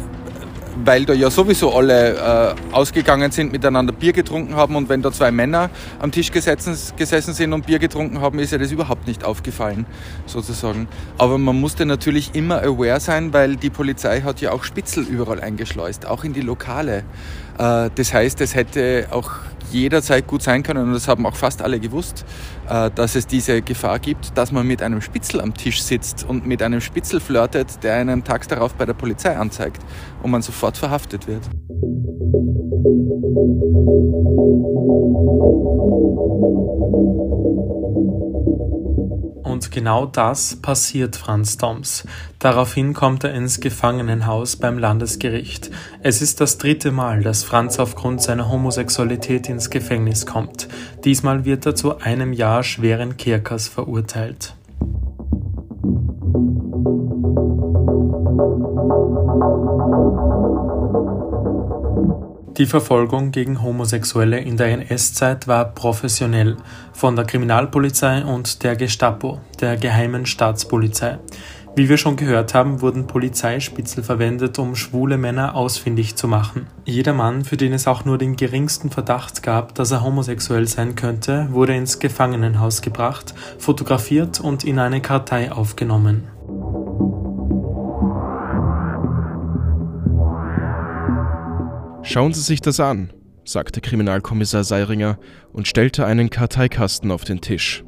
weil 0.84 1.06
da 1.06 1.14
ja 1.14 1.30
sowieso 1.30 1.74
alle 1.74 2.16
äh, 2.16 2.74
ausgegangen 2.74 3.32
sind, 3.32 3.52
miteinander 3.52 3.94
Bier 3.94 4.14
getrunken 4.14 4.56
haben 4.56 4.76
und 4.76 4.90
wenn 4.90 5.02
da 5.02 5.12
zwei 5.12 5.32
Männer 5.32 5.70
am 6.00 6.12
Tisch 6.12 6.32
gesessen, 6.32 6.78
gesessen 6.98 7.34
sind 7.34 7.54
und 7.54 7.66
Bier 7.66 7.80
getrunken 7.80 8.22
haben, 8.22 8.40
ist 8.40 8.52
ja 8.52 8.58
das 8.58 8.72
überhaupt 8.72 9.08
nicht 9.08 9.24
aufgefallen, 9.24 9.86
sozusagen. 10.26 10.88
Aber 11.18 11.38
man 11.38 11.60
musste 11.60 11.86
natürlich 11.86 12.36
immer 12.36 12.62
aware 12.64 13.00
sein, 13.00 13.34
weil 13.34 13.56
die 13.56 13.70
Polizei 13.70 14.22
hat 14.22 14.42
ja 14.42 14.52
auch 14.52 14.64
Spitzel 14.64 15.04
überall 15.04 15.42
eingeschleust, 15.42 16.06
auch 16.06 16.24
in 16.24 16.34
die 16.34 16.42
Lokale. 16.42 17.04
Äh, 17.58 17.90
das 17.96 18.14
heißt, 18.14 18.42
es 18.42 18.56
hätte 18.56 19.08
auch 19.12 19.32
jederzeit 19.72 20.28
gut 20.28 20.42
sein 20.42 20.64
können, 20.64 20.88
und 20.88 20.94
das 20.94 21.08
haben 21.08 21.26
auch 21.26 21.36
fast 21.36 21.62
alle 21.62 21.80
gewusst, 21.80 22.26
äh, 22.70 22.90
dass 22.92 23.16
es 23.16 23.28
diese 23.28 23.62
Gefahr 23.62 24.00
gibt, 24.00 24.38
dass 24.38 24.52
man 24.52 24.68
mit 24.68 24.82
einem 24.82 25.02
Spitzel 25.02 25.42
am 25.42 25.54
Tisch 25.54 25.82
sitzt 25.82 26.26
und 26.28 26.46
mit 26.46 26.62
einem 26.62 26.82
Spitzel 26.82 27.20
flirtet, 27.20 27.84
der 27.84 27.96
einen 27.96 28.24
tags 28.24 28.48
darauf 28.48 28.74
bei 28.76 28.86
der 28.86 28.94
Polizei 28.94 29.36
anzeigt 29.36 29.82
und 30.22 30.32
man 30.32 30.42
sofort 30.42 30.78
verhaftet 30.78 31.28
wird. 31.28 31.44
Und 39.64 39.72
genau 39.72 40.06
das 40.06 40.58
passiert 40.58 41.16
Franz 41.16 41.58
Doms. 41.58 42.06
Daraufhin 42.40 42.94
kommt 42.94 43.24
er 43.24 43.34
ins 43.34 43.62
Gefangenenhaus 43.62 44.58
beim 44.58 44.78
Landesgericht. 44.78 45.72
Es 46.02 46.22
ist 46.22 46.42
das 46.42 46.58
dritte 46.58 46.92
Mal, 46.92 47.22
dass 47.22 47.46
Franz 47.46 47.80
aufgrund 47.80 48.22
seiner 48.22 48.50
Homosexualität 48.50 49.48
ins 49.48 49.70
Gefängnis 49.70 50.26
kommt. 50.26 50.68
Diesmal 51.06 51.46
wird 51.46 51.66
er 51.66 51.76
zu 51.76 51.98
einem 52.00 52.34
Jahr 52.34 52.64
schweren 52.64 53.16
Kerkers 53.16 53.70
verurteilt. 53.70 54.54
Die 62.64 62.70
Verfolgung 62.70 63.32
gegen 63.32 63.62
Homosexuelle 63.62 64.40
in 64.40 64.56
der 64.56 64.68
NS-Zeit 64.68 65.50
war 65.50 65.66
professionell 65.66 66.56
von 66.94 67.14
der 67.14 67.26
Kriminalpolizei 67.26 68.24
und 68.24 68.64
der 68.64 68.78
Gestapo, 68.78 69.42
der 69.60 69.76
geheimen 69.76 70.26
Staatspolizei. 70.26 71.20
Wie 71.76 71.90
wir 71.90 71.98
schon 71.98 72.16
gehört 72.16 72.54
haben, 72.54 72.80
wurden 72.80 73.06
Polizeispitzel 73.06 74.02
verwendet, 74.02 74.60
um 74.60 74.78
schwule 74.78 75.18
Männer 75.18 75.56
ausfindig 75.56 76.16
zu 76.16 76.30
machen. 76.30 76.68
Jeder 76.86 77.12
Mann, 77.12 77.44
für 77.44 77.58
den 77.58 77.74
es 77.74 77.86
auch 77.86 78.06
nur 78.06 78.18
den 78.18 78.38
geringsten 78.38 78.90
Verdacht 78.90 79.44
gab, 79.44 79.76
dass 79.76 79.92
er 79.92 80.02
homosexuell 80.02 80.66
sein 80.66 80.96
könnte, 80.96 81.50
wurde 81.52 81.76
ins 81.76 82.00
Gefangenenhaus 82.00 82.82
gebracht, 82.82 83.34
fotografiert 83.60 84.40
und 84.40 84.64
in 84.64 84.80
eine 84.80 85.02
Kartei 85.02 85.52
aufgenommen. 85.52 86.30
Schauen 92.06 92.34
Sie 92.34 92.42
sich 92.42 92.60
das 92.60 92.82
an, 92.82 93.14
sagte 93.46 93.80
Kriminalkommissar 93.80 94.66
Seiringer 94.66 95.18
und 95.54 95.70
stellte 95.70 96.06
einen 96.06 96.30
Karteikasten 96.30 97.12
auf 97.12 97.24
den 97.24 97.40
Tisch. 97.40 97.86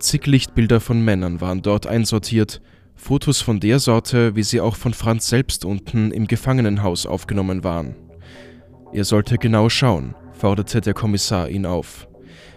Zig 0.00 0.26
Lichtbilder 0.26 0.80
von 0.80 1.00
Männern 1.04 1.40
waren 1.40 1.62
dort 1.62 1.86
einsortiert, 1.86 2.60
Fotos 2.96 3.40
von 3.42 3.60
der 3.60 3.78
Sorte, 3.78 4.34
wie 4.34 4.42
sie 4.42 4.60
auch 4.60 4.74
von 4.74 4.94
Franz 4.94 5.28
selbst 5.28 5.64
unten 5.64 6.10
im 6.10 6.26
Gefangenenhaus 6.26 7.06
aufgenommen 7.06 7.62
waren. 7.62 7.94
Er 8.92 9.04
sollte 9.04 9.38
genau 9.38 9.68
schauen, 9.68 10.16
forderte 10.32 10.80
der 10.80 10.94
Kommissar 10.94 11.48
ihn 11.48 11.66
auf. 11.66 12.08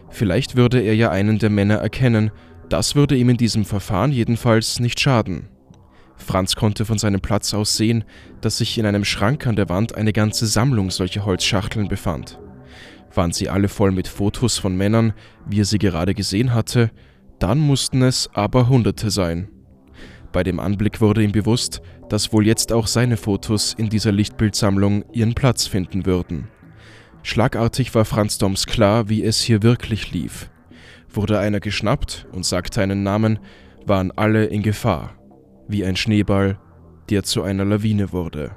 Vielleicht 0.09 0.55
würde 0.55 0.79
er 0.79 0.95
ja 0.95 1.11
einen 1.11 1.37
der 1.37 1.51
Männer 1.51 1.75
erkennen, 1.75 2.31
das 2.67 2.95
würde 2.95 3.15
ihm 3.15 3.29
in 3.29 3.37
diesem 3.37 3.63
Verfahren 3.63 4.11
jedenfalls 4.11 4.79
nicht 4.79 4.99
schaden. 4.99 5.49
Franz 6.19 6.55
konnte 6.55 6.85
von 6.85 6.97
seinem 6.97 7.21
Platz 7.21 7.53
aus 7.53 7.75
sehen, 7.75 8.03
dass 8.41 8.57
sich 8.59 8.77
in 8.77 8.85
einem 8.85 9.05
Schrank 9.05 9.47
an 9.47 9.55
der 9.55 9.69
Wand 9.69 9.95
eine 9.95 10.13
ganze 10.13 10.45
Sammlung 10.45 10.91
solcher 10.91 11.25
Holzschachteln 11.25 11.87
befand. 11.87 12.39
Waren 13.13 13.31
sie 13.31 13.49
alle 13.49 13.67
voll 13.67 13.91
mit 13.91 14.07
Fotos 14.07 14.57
von 14.57 14.75
Männern, 14.77 15.13
wie 15.47 15.61
er 15.61 15.65
sie 15.65 15.79
gerade 15.79 16.13
gesehen 16.13 16.53
hatte, 16.53 16.91
dann 17.39 17.57
mussten 17.57 18.03
es 18.03 18.29
aber 18.33 18.67
Hunderte 18.69 19.09
sein. 19.09 19.49
Bei 20.31 20.43
dem 20.43 20.59
Anblick 20.59 21.01
wurde 21.01 21.23
ihm 21.23 21.31
bewusst, 21.31 21.81
dass 22.09 22.31
wohl 22.31 22.45
jetzt 22.45 22.71
auch 22.71 22.85
seine 22.85 23.17
Fotos 23.17 23.73
in 23.73 23.89
dieser 23.89 24.11
Lichtbildsammlung 24.11 25.05
ihren 25.11 25.33
Platz 25.33 25.65
finden 25.65 26.05
würden. 26.05 26.47
Schlagartig 27.23 27.95
war 27.95 28.05
Franz 28.05 28.37
Doms 28.37 28.67
klar, 28.67 29.09
wie 29.09 29.23
es 29.23 29.41
hier 29.41 29.63
wirklich 29.63 30.11
lief. 30.11 30.49
Wurde 31.11 31.39
einer 31.39 31.59
geschnappt 31.59 32.27
und 32.31 32.45
sagte 32.45 32.81
einen 32.81 33.01
Namen, 33.01 33.39
waren 33.85 34.11
alle 34.11 34.45
in 34.45 34.61
Gefahr 34.61 35.18
wie 35.69 35.85
ein 35.85 35.95
Schneeball, 35.95 36.59
der 37.09 37.23
zu 37.23 37.43
einer 37.43 37.63
Lawine 37.63 38.11
wurde. 38.11 38.51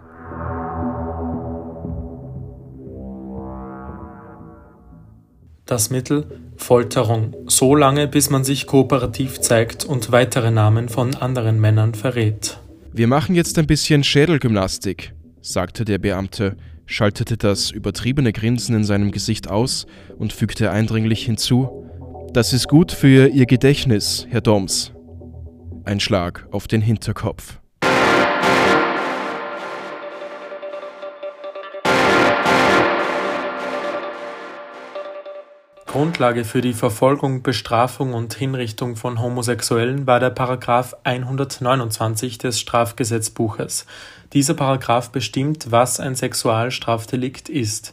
Das 5.67 5.91
Mittel 5.91 6.27
Folterung, 6.57 7.35
so 7.47 7.75
lange 7.75 8.09
bis 8.09 8.31
man 8.31 8.45
sich 8.45 8.67
kooperativ 8.67 9.41
zeigt 9.41 9.85
und 9.85 10.13
weitere 10.13 10.51
Namen 10.51 10.89
von 10.89 11.15
anderen 11.15 11.61
Männern 11.61 11.95
verrät. 11.95 12.59
Wir 12.93 13.07
machen 13.07 13.35
jetzt 13.35 13.59
ein 13.59 13.67
bisschen 13.67 14.05
Schädelgymnastik, 14.05 15.15
sagte 15.41 15.85
der 15.85 15.99
Beamte, 15.99 16.57
schaltete 16.87 17.37
das 17.37 17.71
übertriebene 17.71 18.33
Grinsen 18.33 18.77
in 18.77 18.85
seinem 18.85 19.13
Gesicht 19.13 19.49
aus 19.49 19.87
und 20.19 20.33
fügte 20.33 20.71
eindringlich 20.71 21.25
hinzu: 21.25 21.89
Das 22.33 22.53
ist 22.53 22.69
gut 22.69 22.93
für 22.93 23.29
Ihr 23.29 23.47
Gedächtnis, 23.47 24.27
Herr 24.29 24.41
Doms. 24.41 24.92
Ein 25.85 25.99
Schlag 25.99 26.47
auf 26.53 26.69
den 26.69 26.81
Hinterkopf. 26.81 27.59
Grundlage 35.87 36.45
für 36.45 36.61
die 36.61 36.73
Verfolgung, 36.73 37.43
Bestrafung 37.43 38.15
und 38.15 38.33
Hinrichtung 38.33 38.95
von 38.95 39.21
Homosexuellen 39.21 40.07
war 40.07 40.21
der 40.21 40.31
Paragraph 40.31 40.97
129 41.03 42.39
des 42.39 42.61
Strafgesetzbuches. 42.61 43.85
Dieser 44.33 44.55
Paragraph 44.55 45.11
bestimmt, 45.11 45.73
was 45.73 45.99
ein 45.99 46.15
Sexualstrafdelikt 46.15 47.49
ist. 47.49 47.93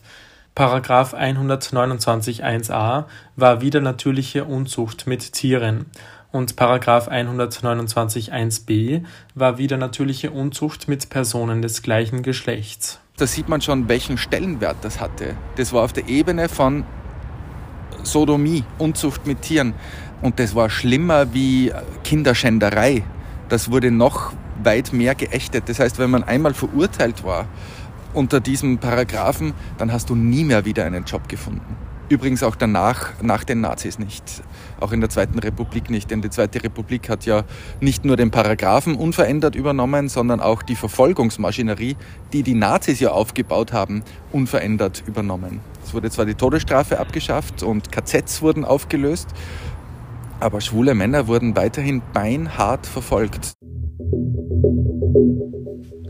Paragraph 0.53 1.13
129 1.13 2.43
1a 2.43 3.05
war 3.36 3.62
widernatürliche 3.62 4.43
Unzucht 4.43 5.08
mit 5.08 5.34
Tieren 5.34 5.88
und 6.32 6.56
Paragraph 6.56 7.08
129 7.08 8.34
1b 8.34 9.04
war 9.36 9.58
widernatürliche 9.58 10.32
Unzucht 10.32 10.88
mit 10.88 11.10
Personen 11.10 11.62
des 11.62 11.82
gleichen 11.82 12.22
Geschlechts. 12.22 13.00
Da 13.18 13.28
sieht 13.28 13.50
man 13.50 13.62
schon, 13.62 13.90
welchen 13.90 14.18
Stellenwert 14.18 14.78
das 14.82 15.02
hatte. 15.02 15.36
Das 15.56 15.74
war 15.74 15.84
auf 15.84 15.92
der 15.92 16.08
Ebene 16.08 16.48
von 16.48 16.86
Sodomie, 18.04 18.64
Unzucht 18.78 19.28
mit 19.28 19.42
Tieren. 19.42 19.74
Und 20.22 20.40
das 20.40 20.56
war 20.56 20.70
schlimmer 20.70 21.34
wie 21.34 21.72
Kinderschänderei. 22.04 23.04
Das 23.50 23.72
wurde 23.72 23.92
noch 23.92 24.32
weit 24.64 24.94
mehr 24.94 25.16
geächtet. 25.16 25.64
Das 25.68 25.80
heißt, 25.80 26.00
wenn 26.00 26.10
man 26.10 26.24
einmal 26.24 26.54
verurteilt 26.54 27.24
war 27.24 27.46
unter 28.14 28.40
diesem 28.40 28.78
Paragraphen, 28.78 29.54
dann 29.78 29.92
hast 29.92 30.10
du 30.10 30.16
nie 30.16 30.44
mehr 30.44 30.66
wieder 30.66 30.86
einen 30.86 31.06
Job 31.06 31.28
gefunden. 31.28 31.76
Übrigens 32.10 32.42
auch 32.42 32.56
danach, 32.56 33.12
nach 33.22 33.44
den 33.44 33.62
Nazis 33.62 34.00
nicht. 34.00 34.24
Auch 34.80 34.92
in 34.92 35.02
der 35.02 35.10
Zweiten 35.10 35.40
Republik 35.40 35.90
nicht. 35.90 36.12
Denn 36.12 36.22
die 36.22 36.30
Zweite 36.30 36.64
Republik 36.64 37.10
hat 37.10 37.26
ja 37.26 37.44
nicht 37.82 38.06
nur 38.06 38.18
den 38.18 38.32
Paragraphen 38.32 38.96
unverändert 38.96 39.56
übernommen, 39.56 40.10
sondern 40.10 40.40
auch 40.40 40.64
die 40.64 40.76
Verfolgungsmaschinerie, 40.76 41.96
die 42.34 42.44
die 42.44 42.56
Nazis 42.56 43.00
ja 43.00 43.12
aufgebaut 43.12 43.74
haben, 43.74 44.04
unverändert 44.32 45.04
übernommen. 45.06 45.60
Es 45.84 45.94
wurde 45.94 46.10
zwar 46.10 46.26
die 46.26 46.36
Todesstrafe 46.36 47.00
abgeschafft 47.00 47.64
und 47.64 47.92
KZs 47.92 48.42
wurden 48.42 48.64
aufgelöst, 48.64 49.30
aber 50.40 50.62
schwule 50.62 50.94
Männer 50.94 51.28
wurden 51.28 51.56
weiterhin 51.56 52.02
beinhart 52.14 52.86
verfolgt. 52.86 53.54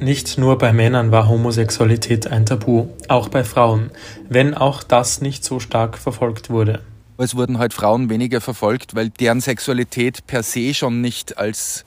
Nicht 0.02 0.38
nur 0.38 0.58
bei 0.58 0.72
Männern 0.72 1.12
war 1.12 1.28
Homosexualität 1.28 2.28
ein 2.28 2.46
Tabu, 2.46 2.88
auch 3.10 3.28
bei 3.28 3.44
Frauen, 3.44 3.92
wenn 4.30 4.54
auch 4.54 4.82
das 4.82 5.20
nicht 5.20 5.44
so 5.44 5.60
stark 5.60 5.98
verfolgt 5.98 6.50
wurde. 6.50 6.82
Es 7.22 7.36
wurden 7.36 7.58
halt 7.58 7.74
Frauen 7.74 8.10
weniger 8.10 8.40
verfolgt, 8.40 8.96
weil 8.96 9.10
deren 9.10 9.42
Sexualität 9.42 10.26
per 10.26 10.42
se 10.42 10.74
schon 10.74 11.02
nicht 11.02 11.38
als 11.38 11.84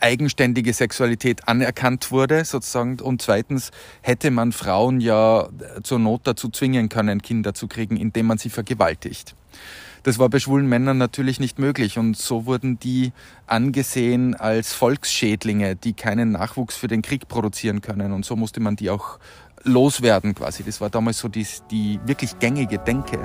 eigenständige 0.00 0.72
Sexualität 0.72 1.46
anerkannt 1.46 2.10
wurde, 2.10 2.44
sozusagen. 2.44 2.98
Und 2.98 3.22
zweitens 3.22 3.70
hätte 4.02 4.32
man 4.32 4.50
Frauen 4.50 5.00
ja 5.00 5.48
zur 5.84 6.00
Not 6.00 6.22
dazu 6.24 6.48
zwingen 6.48 6.88
können, 6.88 7.22
Kinder 7.22 7.54
zu 7.54 7.68
kriegen, 7.68 7.96
indem 7.96 8.26
man 8.26 8.38
sie 8.38 8.50
vergewaltigt. 8.50 9.36
Das 10.02 10.18
war 10.18 10.28
bei 10.28 10.40
schwulen 10.40 10.68
Männern 10.68 10.98
natürlich 10.98 11.38
nicht 11.38 11.60
möglich 11.60 11.96
und 11.96 12.16
so 12.16 12.44
wurden 12.44 12.80
die 12.80 13.12
angesehen 13.46 14.34
als 14.34 14.74
Volksschädlinge, 14.74 15.76
die 15.76 15.92
keinen 15.92 16.32
Nachwuchs 16.32 16.76
für 16.76 16.88
den 16.88 17.00
Krieg 17.00 17.28
produzieren 17.28 17.80
können 17.80 18.12
und 18.12 18.26
so 18.26 18.34
musste 18.34 18.58
man 18.58 18.74
die 18.74 18.90
auch 18.90 19.20
loswerden 19.62 20.34
quasi. 20.34 20.64
Das 20.64 20.80
war 20.80 20.90
damals 20.90 21.20
so 21.20 21.28
die, 21.28 21.46
die 21.70 22.00
wirklich 22.04 22.38
gängige 22.38 22.78
Denke. 22.78 23.18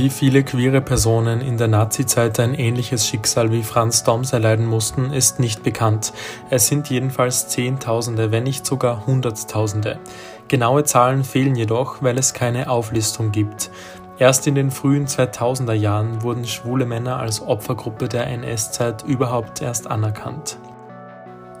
Wie 0.00 0.08
viele 0.08 0.44
queere 0.44 0.80
Personen 0.80 1.42
in 1.42 1.58
der 1.58 1.68
Nazizeit 1.68 2.40
ein 2.40 2.54
ähnliches 2.54 3.06
Schicksal 3.06 3.52
wie 3.52 3.62
Franz 3.62 4.02
Doms 4.02 4.32
erleiden 4.32 4.64
mussten, 4.64 5.12
ist 5.12 5.40
nicht 5.40 5.62
bekannt. 5.62 6.14
Es 6.48 6.68
sind 6.68 6.88
jedenfalls 6.88 7.48
Zehntausende, 7.48 8.30
wenn 8.30 8.44
nicht 8.44 8.64
sogar 8.64 9.06
Hunderttausende. 9.06 9.98
Genaue 10.48 10.84
Zahlen 10.84 11.22
fehlen 11.22 11.54
jedoch, 11.54 12.00
weil 12.00 12.16
es 12.16 12.32
keine 12.32 12.70
Auflistung 12.70 13.30
gibt. 13.30 13.70
Erst 14.18 14.46
in 14.46 14.54
den 14.54 14.70
frühen 14.70 15.06
2000er 15.06 15.74
Jahren 15.74 16.22
wurden 16.22 16.46
schwule 16.46 16.86
Männer 16.86 17.18
als 17.18 17.42
Opfergruppe 17.42 18.08
der 18.08 18.26
NS-Zeit 18.26 19.02
überhaupt 19.02 19.60
erst 19.60 19.86
anerkannt. 19.86 20.56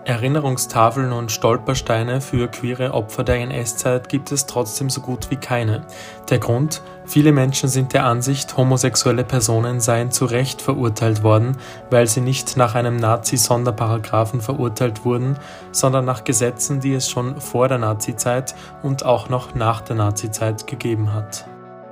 Erinnerungstafeln 0.04 1.12
und 1.12 1.30
Stolpersteine 1.30 2.20
für 2.20 2.48
queere 2.48 2.94
Opfer 2.94 3.22
der 3.22 3.36
NS-Zeit 3.36 4.08
gibt 4.08 4.32
es 4.32 4.46
trotzdem 4.46 4.88
so 4.88 5.02
gut 5.02 5.30
wie 5.30 5.36
keine. 5.36 5.82
Der 6.30 6.38
Grund? 6.38 6.82
Viele 7.04 7.32
Menschen 7.32 7.68
sind 7.68 7.92
der 7.92 8.04
Ansicht, 8.04 8.56
homosexuelle 8.56 9.24
Personen 9.24 9.80
seien 9.80 10.10
zu 10.10 10.24
Recht 10.24 10.62
verurteilt 10.62 11.22
worden, 11.22 11.56
weil 11.90 12.06
sie 12.06 12.20
nicht 12.20 12.56
nach 12.56 12.74
einem 12.74 12.96
Nazi-Sonderparagraphen 12.96 14.40
verurteilt 14.40 15.04
wurden, 15.04 15.36
sondern 15.72 16.04
nach 16.04 16.24
Gesetzen, 16.24 16.80
die 16.80 16.94
es 16.94 17.10
schon 17.10 17.40
vor 17.40 17.68
der 17.68 17.78
Nazizeit 17.78 18.54
und 18.82 19.04
auch 19.04 19.28
noch 19.28 19.54
nach 19.54 19.80
der 19.80 19.96
Nazizeit 19.96 20.66
gegeben 20.66 21.12
hat. 21.12 21.49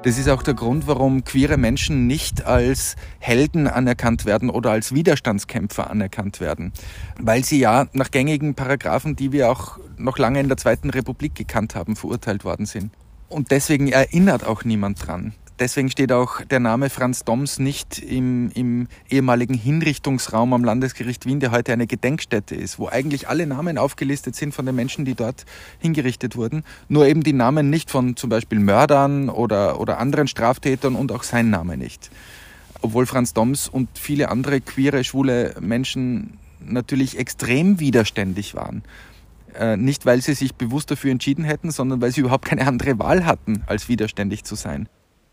Das 0.09 0.17
ist 0.17 0.31
auch 0.31 0.43
der 0.43 0.55
Grund, 0.55 0.87
warum 0.87 1.23
queere 1.23 1.59
Menschen 1.59 2.07
nicht 2.07 2.47
als 2.47 2.97
Helden 3.19 3.67
anerkannt 3.67 4.25
werden 4.25 4.49
oder 4.49 4.71
als 4.71 4.95
Widerstandskämpfer 4.95 5.91
anerkannt 5.91 6.41
werden. 6.41 6.73
Weil 7.21 7.45
sie 7.45 7.59
ja 7.59 7.89
nach 7.93 8.11
gängigen 8.11 8.55
Paragraphen, 8.55 9.17
die 9.17 9.33
wir 9.33 9.51
auch 9.51 9.79
noch 9.99 10.17
lange 10.17 10.41
in 10.41 10.49
der 10.49 10.57
Zweiten 10.57 10.89
Republik 10.89 11.35
gekannt 11.35 11.75
haben, 11.75 11.95
verurteilt 11.95 12.47
worden 12.47 12.65
sind. 12.65 12.91
Und 13.29 13.51
deswegen 13.51 13.89
erinnert 13.89 14.47
auch 14.47 14.65
niemand 14.65 15.07
dran. 15.07 15.35
Deswegen 15.61 15.91
steht 15.91 16.13
auch 16.13 16.41
der 16.43 16.61
Name 16.61 16.89
Franz 16.89 17.25
Doms 17.25 17.59
nicht 17.59 17.99
im, 17.99 18.51
im 18.55 18.87
ehemaligen 19.11 19.55
Hinrichtungsraum 19.55 20.53
am 20.53 20.63
Landesgericht 20.63 21.27
Wien, 21.27 21.41
der 21.41 21.51
heute 21.51 21.73
eine 21.73 21.89
Gedenkstätte 21.89 22.55
ist, 22.55 22.79
wo 22.79 22.87
eigentlich 22.87 23.29
alle 23.29 23.45
Namen 23.45 23.77
aufgelistet 23.77 24.37
sind 24.37 24.55
von 24.55 24.67
den 24.67 24.77
Menschen, 24.77 25.05
die 25.05 25.15
dort 25.15 25.47
hingerichtet 25.81 26.37
wurden. 26.37 26.63
Nur 26.89 27.07
eben 27.09 27.25
die 27.25 27.33
Namen 27.33 27.71
nicht 27.71 27.91
von 27.91 28.15
zum 28.15 28.31
Beispiel 28.31 28.61
Mördern 28.61 29.29
oder, 29.29 29.81
oder 29.81 29.99
anderen 29.99 30.29
Straftätern 30.29 30.95
und 30.95 31.11
auch 31.11 31.25
sein 31.25 31.51
Name 31.51 31.77
nicht. 31.77 32.09
Obwohl 32.81 33.07
Franz 33.07 33.35
Doms 33.35 33.67
und 33.67 33.89
viele 33.95 34.29
andere 34.29 34.61
queere, 34.61 35.03
schwule 35.03 35.57
Menschen 35.59 36.39
natürlich 36.61 37.19
extrem 37.19 37.81
widerständig 37.81 38.55
waren. 38.55 38.85
Äh, 39.59 39.77
nicht, 39.77 40.07
weil 40.07 40.23
sie 40.23 40.35
sich 40.35 40.55
bewusst 40.55 40.93
dafür 40.93 41.11
entschieden 41.11 41.43
hätten, 41.43 41.73
sondern 41.73 42.01
weil 42.01 42.13
sie 42.13 42.21
überhaupt 42.21 42.45
keine 42.45 42.65
andere 42.65 43.01
Wahl 43.01 43.27
hatten, 43.27 43.65
als 43.67 43.89
widerständig 43.89 44.45
zu 44.45 44.55
sein. 44.55 44.89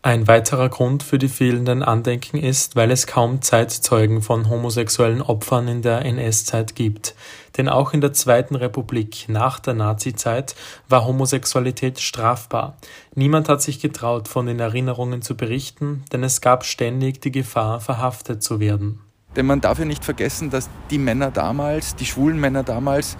Ein 0.06 0.28
weiterer 0.28 0.68
Grund 0.68 1.02
für 1.02 1.18
die 1.18 1.28
fehlenden 1.28 1.82
Andenken 1.82 2.36
ist, 2.36 2.76
weil 2.76 2.92
es 2.92 3.08
kaum 3.08 3.42
Zeitzeugen 3.42 4.22
von 4.22 4.48
homosexuellen 4.48 5.20
Opfern 5.20 5.66
in 5.66 5.82
der 5.82 6.04
NS-Zeit 6.04 6.76
gibt. 6.76 7.16
Denn 7.56 7.68
auch 7.68 7.92
in 7.92 8.00
der 8.00 8.12
Zweiten 8.12 8.54
Republik 8.54 9.24
nach 9.26 9.58
der 9.58 9.74
Nazizeit 9.74 10.54
war 10.88 11.04
Homosexualität 11.04 11.98
strafbar. 11.98 12.76
Niemand 13.16 13.48
hat 13.48 13.62
sich 13.62 13.80
getraut, 13.80 14.28
von 14.28 14.46
den 14.46 14.60
Erinnerungen 14.60 15.22
zu 15.22 15.36
berichten, 15.36 16.04
denn 16.12 16.22
es 16.22 16.40
gab 16.40 16.64
ständig 16.64 17.20
die 17.20 17.32
Gefahr, 17.32 17.80
verhaftet 17.80 18.44
zu 18.44 18.60
werden. 18.60 19.00
Denn 19.34 19.46
man 19.46 19.60
darf 19.60 19.80
ja 19.80 19.86
nicht 19.86 20.04
vergessen, 20.04 20.50
dass 20.50 20.70
die 20.90 20.98
Männer 20.98 21.32
damals, 21.32 21.96
die 21.96 22.06
schwulen 22.06 22.38
Männer 22.38 22.62
damals, 22.62 23.16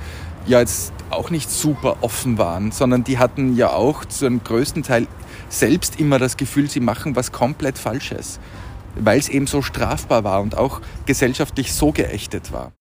ja 0.46 0.60
jetzt 0.60 0.92
auch 1.10 1.30
nicht 1.30 1.50
super 1.50 1.96
offen 2.02 2.38
waren, 2.38 2.70
sondern 2.70 3.02
die 3.02 3.18
hatten 3.18 3.56
ja 3.56 3.70
auch 3.70 4.04
zu 4.04 4.26
einem 4.26 4.44
größten 4.44 4.84
Teil 4.84 5.08
selbst 5.48 6.00
immer 6.00 6.18
das 6.18 6.36
Gefühl, 6.36 6.68
sie 6.68 6.80
machen 6.80 7.16
was 7.16 7.32
komplett 7.32 7.78
Falsches, 7.78 8.38
weil 8.94 9.18
es 9.18 9.28
eben 9.28 9.46
so 9.46 9.62
strafbar 9.62 10.24
war 10.24 10.40
und 10.40 10.56
auch 10.56 10.80
gesellschaftlich 11.06 11.72
so 11.72 11.92
geächtet 11.92 12.52
war. 12.52 12.72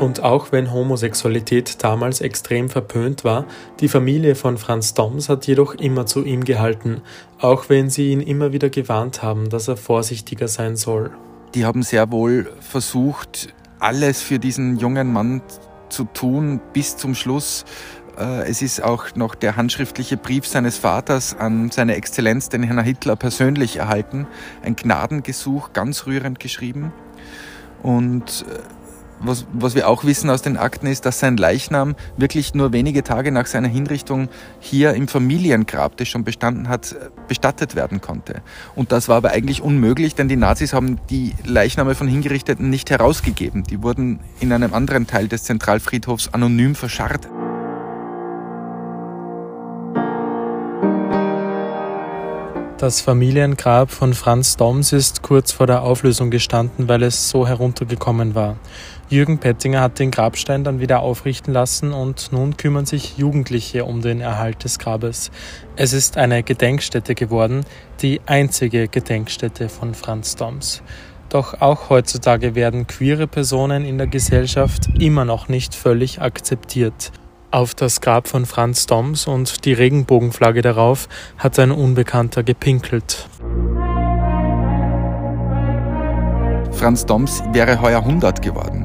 Und 0.00 0.22
auch 0.22 0.52
wenn 0.52 0.72
Homosexualität 0.72 1.82
damals 1.82 2.20
extrem 2.20 2.68
verpönt 2.68 3.24
war, 3.24 3.46
die 3.80 3.88
Familie 3.88 4.36
von 4.36 4.56
Franz 4.56 4.94
Doms 4.94 5.28
hat 5.28 5.46
jedoch 5.48 5.74
immer 5.74 6.06
zu 6.06 6.24
ihm 6.24 6.44
gehalten, 6.44 7.02
auch 7.40 7.68
wenn 7.68 7.90
sie 7.90 8.12
ihn 8.12 8.20
immer 8.20 8.52
wieder 8.52 8.70
gewarnt 8.70 9.22
haben, 9.22 9.50
dass 9.50 9.66
er 9.66 9.76
vorsichtiger 9.76 10.46
sein 10.46 10.76
soll. 10.76 11.10
Die 11.54 11.64
haben 11.64 11.82
sehr 11.82 12.12
wohl 12.12 12.48
versucht, 12.60 13.52
alles 13.80 14.22
für 14.22 14.38
diesen 14.38 14.76
jungen 14.76 15.12
Mann 15.12 15.42
zu 15.88 16.04
tun 16.04 16.60
bis 16.72 16.96
zum 16.96 17.16
Schluss. 17.16 17.64
Äh, 18.16 18.48
es 18.48 18.62
ist 18.62 18.82
auch 18.82 19.16
noch 19.16 19.34
der 19.34 19.56
handschriftliche 19.56 20.16
Brief 20.16 20.46
seines 20.46 20.78
Vaters 20.78 21.36
an 21.36 21.70
seine 21.72 21.96
Exzellenz, 21.96 22.48
den 22.48 22.62
Herrn 22.62 22.84
Hitler, 22.84 23.16
persönlich 23.16 23.78
erhalten. 23.78 24.28
Ein 24.62 24.76
Gnadengesuch, 24.76 25.72
ganz 25.72 26.06
rührend 26.06 26.38
geschrieben. 26.38 26.92
Und 27.82 28.44
äh, 28.48 28.77
was, 29.20 29.46
was 29.52 29.74
wir 29.74 29.88
auch 29.88 30.04
wissen 30.04 30.30
aus 30.30 30.42
den 30.42 30.56
Akten 30.56 30.86
ist, 30.86 31.06
dass 31.06 31.20
sein 31.20 31.36
Leichnam 31.36 31.94
wirklich 32.16 32.54
nur 32.54 32.72
wenige 32.72 33.02
Tage 33.02 33.32
nach 33.32 33.46
seiner 33.46 33.68
Hinrichtung 33.68 34.28
hier 34.60 34.94
im 34.94 35.08
Familiengrab, 35.08 35.96
das 35.96 36.08
schon 36.08 36.24
bestanden 36.24 36.68
hat, 36.68 36.94
bestattet 37.26 37.74
werden 37.74 38.00
konnte. 38.00 38.42
Und 38.74 38.92
das 38.92 39.08
war 39.08 39.16
aber 39.16 39.30
eigentlich 39.30 39.62
unmöglich, 39.62 40.14
denn 40.14 40.28
die 40.28 40.36
Nazis 40.36 40.72
haben 40.72 40.98
die 41.10 41.34
Leichname 41.44 41.94
von 41.94 42.08
Hingerichteten 42.08 42.70
nicht 42.70 42.90
herausgegeben. 42.90 43.64
Die 43.64 43.82
wurden 43.82 44.20
in 44.40 44.52
einem 44.52 44.74
anderen 44.74 45.06
Teil 45.06 45.28
des 45.28 45.44
Zentralfriedhofs 45.44 46.28
anonym 46.28 46.74
verscharrt. 46.74 47.28
Das 52.78 53.00
Familiengrab 53.00 53.90
von 53.90 54.14
Franz 54.14 54.56
Doms 54.56 54.92
ist 54.92 55.24
kurz 55.24 55.50
vor 55.50 55.66
der 55.66 55.82
Auflösung 55.82 56.30
gestanden, 56.30 56.86
weil 56.86 57.02
es 57.02 57.28
so 57.28 57.44
heruntergekommen 57.44 58.36
war. 58.36 58.56
Jürgen 59.08 59.38
Pettinger 59.38 59.80
hat 59.80 59.98
den 59.98 60.12
Grabstein 60.12 60.62
dann 60.62 60.78
wieder 60.78 61.00
aufrichten 61.00 61.52
lassen 61.52 61.92
und 61.92 62.30
nun 62.30 62.56
kümmern 62.56 62.86
sich 62.86 63.18
Jugendliche 63.18 63.84
um 63.84 64.00
den 64.00 64.20
Erhalt 64.20 64.62
des 64.62 64.78
Grabes. 64.78 65.32
Es 65.74 65.92
ist 65.92 66.16
eine 66.18 66.44
Gedenkstätte 66.44 67.16
geworden, 67.16 67.64
die 68.00 68.20
einzige 68.26 68.86
Gedenkstätte 68.86 69.68
von 69.68 69.94
Franz 69.94 70.36
Doms. 70.36 70.80
Doch 71.30 71.60
auch 71.60 71.90
heutzutage 71.90 72.54
werden 72.54 72.86
queere 72.86 73.26
Personen 73.26 73.84
in 73.84 73.98
der 73.98 74.06
Gesellschaft 74.06 74.88
immer 75.00 75.24
noch 75.24 75.48
nicht 75.48 75.74
völlig 75.74 76.22
akzeptiert. 76.22 77.10
Auf 77.50 77.74
das 77.74 78.02
Grab 78.02 78.28
von 78.28 78.44
Franz 78.44 78.84
Doms 78.84 79.26
und 79.26 79.64
die 79.64 79.72
Regenbogenflagge 79.72 80.60
darauf 80.60 81.08
hat 81.38 81.58
ein 81.58 81.70
Unbekannter 81.70 82.42
gepinkelt. 82.42 83.26
Franz 86.72 87.06
Doms 87.06 87.42
wäre 87.52 87.80
heuer 87.80 88.00
100 88.00 88.42
geworden. 88.42 88.84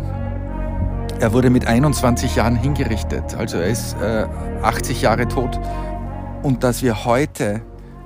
Er 1.19 1.33
wurde 1.33 1.49
mit 1.49 1.67
21 1.67 2.37
Jahren 2.37 2.55
hingerichtet, 2.55 3.35
also 3.35 3.57
er 3.57 3.67
ist 3.67 3.97
äh, 4.01 4.27
80 4.61 5.01
Jahre 5.01 5.27
tot. 5.27 5.59
Und 6.41 6.63
dass 6.63 6.81
wir 6.81 7.03
heute, 7.03 7.61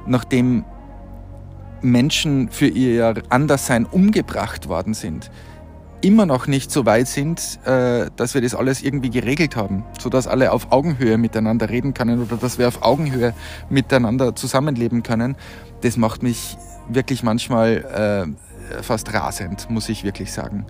nachdem 0.08 0.66
Menschen 1.82 2.50
für 2.50 2.68
ihr 2.68 3.14
Anderssein 3.30 3.86
umgebracht 3.86 4.68
worden 4.68 4.96
sind, 4.96 5.30
immer 6.08 6.26
noch 6.26 6.48
nicht 6.48 6.72
so 6.72 6.86
weit 6.86 7.10
sind, 7.10 7.60
äh, 7.66 8.10
dass 8.16 8.34
wir 8.34 8.40
das 8.40 8.56
alles 8.56 8.82
irgendwie 8.82 9.10
geregelt 9.10 9.58
haben, 9.58 9.84
sodass 10.00 10.26
alle 10.26 10.54
auf 10.54 10.72
Augenhöhe 10.72 11.18
miteinander 11.18 11.70
reden 11.70 11.94
können 11.94 12.24
oder 12.24 12.38
dass 12.38 12.58
wir 12.58 12.70
auf 12.70 12.82
Augenhöhe 12.82 13.34
miteinander 13.70 14.34
zusammenleben 14.34 15.04
können, 15.04 15.36
das 15.82 15.98
macht 15.98 16.24
mich 16.24 16.56
wirklich 16.88 17.24
manchmal 17.24 18.32
äh, 18.72 18.82
fast 18.84 19.14
rasend, 19.14 19.70
muss 19.70 19.90
ich 19.90 20.06
wirklich 20.06 20.32
sagen. 20.32 20.66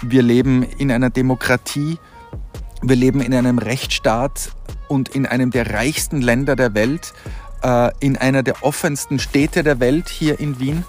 Wir 0.00 0.22
leben 0.22 0.62
in 0.62 0.90
einer 0.90 1.10
Demokratie, 1.10 1.98
wir 2.80 2.96
leben 2.96 3.20
in 3.20 3.34
einem 3.34 3.58
Rechtsstaat 3.58 4.52
und 4.88 5.10
in 5.10 5.26
einem 5.26 5.50
der 5.50 5.74
reichsten 5.74 6.22
Länder 6.22 6.56
der 6.56 6.74
Welt, 6.74 7.12
äh, 7.62 7.90
in 8.00 8.16
einer 8.16 8.42
der 8.42 8.62
offensten 8.62 9.18
Städte 9.18 9.62
der 9.62 9.80
Welt 9.80 10.08
hier 10.08 10.40
in 10.40 10.58
Wien 10.58 10.84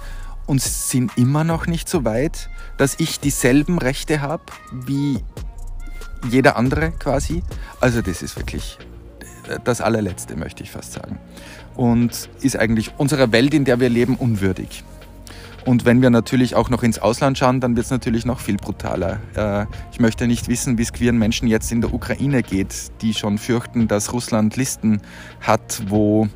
und 0.46 0.62
sind 0.62 1.18
immer 1.18 1.44
noch 1.44 1.68
nicht 1.68 1.88
so 1.88 2.04
weit, 2.04 2.50
dass 2.78 3.00
ich 3.00 3.20
dieselben 3.20 3.78
Rechte 3.78 4.22
habe 4.22 4.44
wie 4.72 5.20
jeder 6.30 6.56
andere 6.56 6.92
quasi. 6.92 7.44
Also 7.80 8.02
das 8.02 8.22
ist 8.22 8.38
wirklich 8.38 8.78
das 9.64 9.82
allerletzte, 9.82 10.36
möchte 10.36 10.64
ich 10.64 10.72
fast 10.72 10.94
sagen. 10.94 11.20
Und 11.76 12.30
ist 12.42 12.58
eigentlich 12.58 12.92
unserer 12.98 13.32
Welt, 13.32 13.54
in 13.54 13.66
der 13.66 13.80
wir 13.80 13.90
leben, 13.90 14.16
unwürdig. 14.16 14.84
Und 15.66 15.86
wenn 15.86 16.02
wir 16.02 16.10
natürlich 16.10 16.56
auch 16.56 16.70
noch 16.70 16.82
ins 16.82 16.98
Ausland 17.00 17.38
schauen, 17.38 17.60
dann 17.60 17.76
wird 17.76 17.86
es 17.86 17.92
natürlich 17.92 18.26
noch 18.26 18.40
viel 18.40 18.58
brutaler. 18.58 19.20
Äh, 19.36 19.68
ich 19.92 20.00
möchte 20.00 20.26
nicht 20.26 20.48
wissen, 20.48 20.78
wie 20.78 20.82
es 20.82 20.92
queeren 20.92 21.18
Menschen 21.18 21.48
jetzt 21.48 21.72
in 21.72 21.82
der 21.82 21.94
Ukraine 21.94 22.42
geht, 22.42 22.92
die 23.02 23.14
schon 23.14 23.38
fürchten, 23.38 23.88
dass 23.88 24.12
Russland 24.12 24.56
Listen 24.56 25.02
hat, 25.40 25.84
wo 25.88 26.28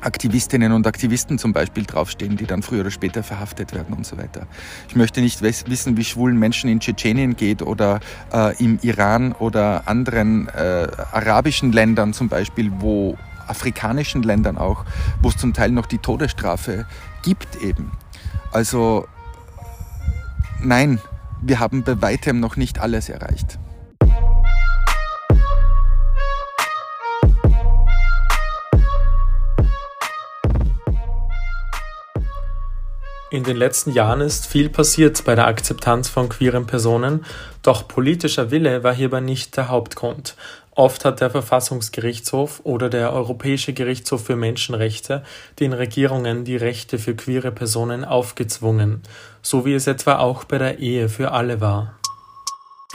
Aktivistinnen 0.00 0.72
und 0.72 0.86
Aktivisten 0.86 1.38
zum 1.38 1.52
Beispiel 1.52 1.84
draufstehen, 1.84 2.36
die 2.36 2.46
dann 2.46 2.62
früher 2.62 2.80
oder 2.80 2.90
später 2.90 3.22
verhaftet 3.22 3.74
werden 3.74 3.94
und 3.94 4.06
so 4.06 4.16
weiter. 4.18 4.46
Ich 4.88 4.96
möchte 4.96 5.20
nicht 5.20 5.42
wissen, 5.42 5.96
wie 5.96 6.04
schwulen 6.04 6.38
Menschen 6.38 6.70
in 6.70 6.80
Tschetschenien 6.80 7.36
geht 7.36 7.62
oder 7.62 8.00
äh, 8.32 8.56
im 8.62 8.78
Iran 8.82 9.32
oder 9.32 9.88
anderen 9.88 10.48
äh, 10.48 10.88
arabischen 11.12 11.72
Ländern 11.72 12.12
zum 12.12 12.28
Beispiel, 12.28 12.70
wo 12.78 13.16
afrikanischen 13.46 14.22
Ländern 14.22 14.58
auch, 14.58 14.84
wo 15.22 15.28
es 15.28 15.36
zum 15.36 15.54
Teil 15.54 15.70
noch 15.70 15.86
die 15.86 15.98
Todesstrafe 15.98 16.86
gibt 17.22 17.56
eben. 17.62 17.92
Also 18.52 19.06
nein, 20.62 21.00
wir 21.42 21.60
haben 21.60 21.82
bei 21.82 22.00
weitem 22.00 22.40
noch 22.40 22.56
nicht 22.56 22.78
alles 22.78 23.08
erreicht. 23.08 23.58
In 33.30 33.44
den 33.44 33.58
letzten 33.58 33.92
Jahren 33.92 34.22
ist 34.22 34.46
viel 34.46 34.70
passiert 34.70 35.22
bei 35.26 35.34
der 35.34 35.46
Akzeptanz 35.46 36.08
von 36.08 36.30
queeren 36.30 36.66
Personen, 36.66 37.26
doch 37.62 37.86
politischer 37.86 38.50
Wille 38.50 38.82
war 38.82 38.94
hierbei 38.94 39.20
nicht 39.20 39.54
der 39.58 39.68
Hauptgrund. 39.68 40.34
Oft 40.70 41.04
hat 41.04 41.20
der 41.20 41.28
Verfassungsgerichtshof 41.28 42.60
oder 42.64 42.88
der 42.88 43.12
Europäische 43.12 43.74
Gerichtshof 43.74 44.24
für 44.24 44.36
Menschenrechte 44.36 45.24
den 45.60 45.74
Regierungen 45.74 46.44
die 46.44 46.56
Rechte 46.56 46.98
für 46.98 47.14
queere 47.14 47.52
Personen 47.52 48.04
aufgezwungen, 48.04 49.02
so 49.42 49.66
wie 49.66 49.74
es 49.74 49.86
etwa 49.86 50.18
auch 50.18 50.44
bei 50.44 50.56
der 50.56 50.78
Ehe 50.78 51.10
für 51.10 51.32
alle 51.32 51.60
war. 51.60 51.98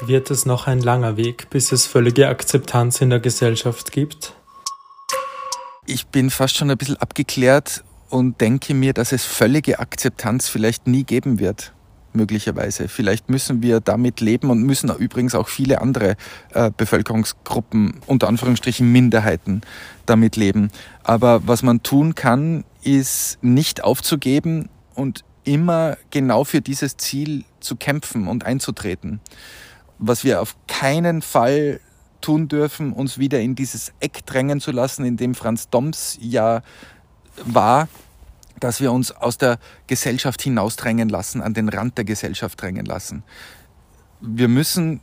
Wird 0.01 0.31
es 0.31 0.47
noch 0.47 0.65
ein 0.65 0.79
langer 0.79 1.15
Weg, 1.15 1.51
bis 1.51 1.71
es 1.71 1.85
völlige 1.85 2.27
Akzeptanz 2.27 3.01
in 3.01 3.11
der 3.11 3.19
Gesellschaft 3.19 3.91
gibt? 3.91 4.33
Ich 5.85 6.07
bin 6.07 6.31
fast 6.31 6.55
schon 6.55 6.71
ein 6.71 6.77
bisschen 6.77 6.97
abgeklärt 6.97 7.83
und 8.13 8.41
denke 8.41 8.75
mir, 8.75 8.93
dass 8.93 9.11
es 9.11 9.25
völlige 9.25 9.79
Akzeptanz 9.79 10.47
vielleicht 10.47 10.85
nie 10.85 11.03
geben 11.03 11.39
wird 11.39 11.73
möglicherweise. 12.13 12.87
Vielleicht 12.87 13.27
müssen 13.27 13.63
wir 13.63 13.79
damit 13.79 14.21
leben 14.21 14.51
und 14.51 14.61
müssen 14.61 14.95
übrigens 14.95 15.33
auch 15.33 15.47
viele 15.47 15.81
andere 15.81 16.15
äh, 16.53 16.69
Bevölkerungsgruppen, 16.77 18.01
unter 18.05 18.27
Anführungsstrichen 18.27 18.91
Minderheiten, 18.91 19.61
damit 20.05 20.35
leben. 20.35 20.69
Aber 21.03 21.47
was 21.47 21.63
man 21.63 21.81
tun 21.81 22.13
kann, 22.13 22.65
ist 22.83 23.39
nicht 23.41 23.83
aufzugeben 23.83 24.69
und 24.93 25.23
immer 25.43 25.97
genau 26.11 26.43
für 26.43 26.61
dieses 26.61 26.97
Ziel 26.97 27.45
zu 27.61 27.77
kämpfen 27.77 28.27
und 28.27 28.45
einzutreten. 28.45 29.21
Was 29.97 30.23
wir 30.23 30.39
auf 30.39 30.55
keinen 30.67 31.23
Fall 31.23 31.79
tun 32.21 32.47
dürfen, 32.47 32.93
uns 32.93 33.17
wieder 33.17 33.39
in 33.39 33.55
dieses 33.55 33.91
Eck 33.99 34.23
drängen 34.27 34.61
zu 34.61 34.69
lassen, 34.69 35.03
in 35.03 35.17
dem 35.17 35.33
Franz 35.33 35.69
Doms 35.71 36.19
ja 36.21 36.61
war, 37.45 37.87
dass 38.59 38.79
wir 38.79 38.91
uns 38.91 39.11
aus 39.11 39.37
der 39.37 39.59
Gesellschaft 39.87 40.41
hinausdrängen 40.41 41.09
lassen, 41.09 41.41
an 41.41 41.53
den 41.53 41.69
Rand 41.69 41.97
der 41.97 42.05
Gesellschaft 42.05 42.61
drängen 42.61 42.85
lassen. 42.85 43.23
Wir 44.21 44.47
müssen 44.47 45.01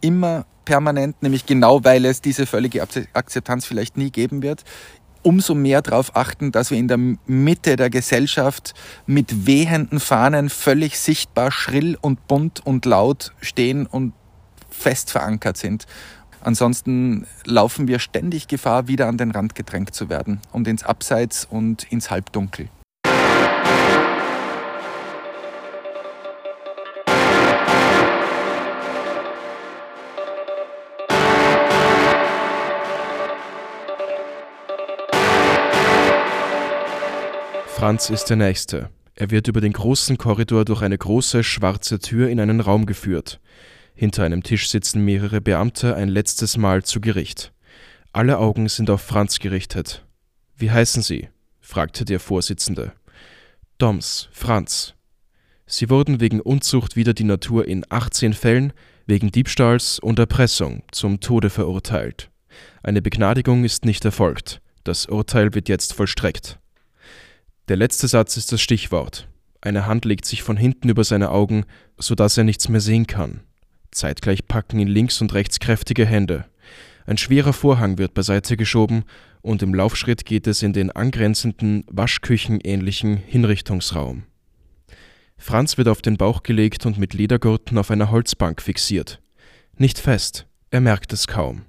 immer 0.00 0.46
permanent, 0.64 1.22
nämlich 1.22 1.46
genau 1.46 1.84
weil 1.84 2.04
es 2.04 2.20
diese 2.20 2.44
völlige 2.46 2.82
Akzeptanz 3.12 3.64
vielleicht 3.64 3.96
nie 3.96 4.10
geben 4.10 4.42
wird, 4.42 4.64
umso 5.22 5.54
mehr 5.54 5.82
darauf 5.82 6.16
achten, 6.16 6.52
dass 6.52 6.70
wir 6.70 6.78
in 6.78 6.88
der 6.88 6.98
Mitte 6.98 7.76
der 7.76 7.90
Gesellschaft 7.90 8.74
mit 9.06 9.46
wehenden 9.46 10.00
Fahnen 10.00 10.48
völlig 10.48 10.98
sichtbar 10.98 11.50
schrill 11.50 11.96
und 12.00 12.26
bunt 12.28 12.64
und 12.64 12.84
laut 12.84 13.32
stehen 13.40 13.86
und 13.86 14.12
fest 14.70 15.10
verankert 15.10 15.56
sind. 15.56 15.86
Ansonsten 16.40 17.26
laufen 17.44 17.88
wir 17.88 17.98
ständig 17.98 18.48
Gefahr, 18.48 18.88
wieder 18.88 19.06
an 19.06 19.18
den 19.18 19.30
Rand 19.30 19.54
gedrängt 19.54 19.94
zu 19.94 20.08
werden 20.08 20.40
und 20.52 20.68
ins 20.68 20.84
Abseits 20.84 21.44
und 21.44 21.90
ins 21.92 22.10
Halbdunkel. 22.10 22.68
Franz 37.78 38.10
ist 38.10 38.24
der 38.24 38.36
Nächste. 38.36 38.90
Er 39.14 39.30
wird 39.30 39.46
über 39.46 39.60
den 39.60 39.72
großen 39.72 40.18
Korridor 40.18 40.64
durch 40.64 40.82
eine 40.82 40.98
große 40.98 41.44
schwarze 41.44 42.00
Tür 42.00 42.28
in 42.28 42.40
einen 42.40 42.60
Raum 42.60 42.86
geführt. 42.86 43.40
Hinter 43.98 44.22
einem 44.22 44.44
Tisch 44.44 44.68
sitzen 44.70 45.04
mehrere 45.04 45.40
Beamte 45.40 45.96
ein 45.96 46.08
letztes 46.08 46.56
Mal 46.56 46.84
zu 46.84 47.00
Gericht. 47.00 47.52
Alle 48.12 48.38
Augen 48.38 48.68
sind 48.68 48.90
auf 48.90 49.00
Franz 49.00 49.40
gerichtet. 49.40 50.06
Wie 50.56 50.70
heißen 50.70 51.02
Sie? 51.02 51.30
fragte 51.60 52.04
der 52.04 52.20
Vorsitzende. 52.20 52.92
Doms, 53.78 54.28
Franz. 54.30 54.94
Sie 55.66 55.90
wurden 55.90 56.20
wegen 56.20 56.40
Unzucht 56.40 56.94
wider 56.94 57.12
die 57.12 57.24
Natur 57.24 57.66
in 57.66 57.84
18 57.88 58.34
Fällen, 58.34 58.72
wegen 59.06 59.32
Diebstahls 59.32 59.98
und 59.98 60.20
Erpressung 60.20 60.84
zum 60.92 61.18
Tode 61.18 61.50
verurteilt. 61.50 62.30
Eine 62.84 63.02
Begnadigung 63.02 63.64
ist 63.64 63.84
nicht 63.84 64.04
erfolgt. 64.04 64.60
Das 64.84 65.06
Urteil 65.06 65.54
wird 65.54 65.68
jetzt 65.68 65.92
vollstreckt. 65.92 66.60
Der 67.66 67.76
letzte 67.76 68.06
Satz 68.06 68.36
ist 68.36 68.52
das 68.52 68.60
Stichwort. 68.60 69.26
Eine 69.60 69.86
Hand 69.86 70.04
legt 70.04 70.24
sich 70.24 70.44
von 70.44 70.56
hinten 70.56 70.88
über 70.88 71.02
seine 71.02 71.32
Augen, 71.32 71.64
sodass 71.98 72.38
er 72.38 72.44
nichts 72.44 72.68
mehr 72.68 72.80
sehen 72.80 73.08
kann. 73.08 73.40
Zeitgleich 73.90 74.46
packen 74.46 74.78
ihn 74.78 74.88
links 74.88 75.20
und 75.20 75.34
rechts 75.34 75.60
kräftige 75.60 76.06
Hände. 76.06 76.44
Ein 77.06 77.16
schwerer 77.16 77.52
Vorhang 77.52 77.98
wird 77.98 78.14
beiseite 78.14 78.56
geschoben 78.56 79.04
und 79.40 79.62
im 79.62 79.74
Laufschritt 79.74 80.24
geht 80.24 80.46
es 80.46 80.62
in 80.62 80.72
den 80.72 80.90
angrenzenden, 80.90 81.84
waschküchenähnlichen 81.88 83.16
Hinrichtungsraum. 83.16 84.24
Franz 85.38 85.78
wird 85.78 85.88
auf 85.88 86.02
den 86.02 86.16
Bauch 86.16 86.42
gelegt 86.42 86.84
und 86.84 86.98
mit 86.98 87.14
Ledergurten 87.14 87.78
auf 87.78 87.90
einer 87.90 88.10
Holzbank 88.10 88.60
fixiert. 88.60 89.20
Nicht 89.76 89.98
fest, 89.98 90.46
er 90.70 90.80
merkt 90.80 91.12
es 91.12 91.26
kaum. 91.28 91.62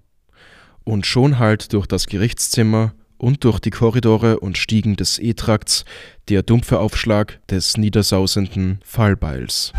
Und 0.84 1.05
schon 1.05 1.38
hallt 1.38 1.71
durch 1.71 1.86
das 1.86 2.08
Gerichtszimmer 2.08 2.93
und 3.17 3.43
durch 3.43 3.60
die 3.60 3.69
Korridore 3.69 4.39
und 4.39 4.58
Stiegen 4.58 4.95
des 4.95 5.19
E-Trakts 5.19 5.86
der 6.29 6.41
dumpfe 6.41 6.79
Aufschlag 6.79 7.39
des 7.47 7.77
niedersausenden 7.77 8.79
Fallbeils. 8.84 9.71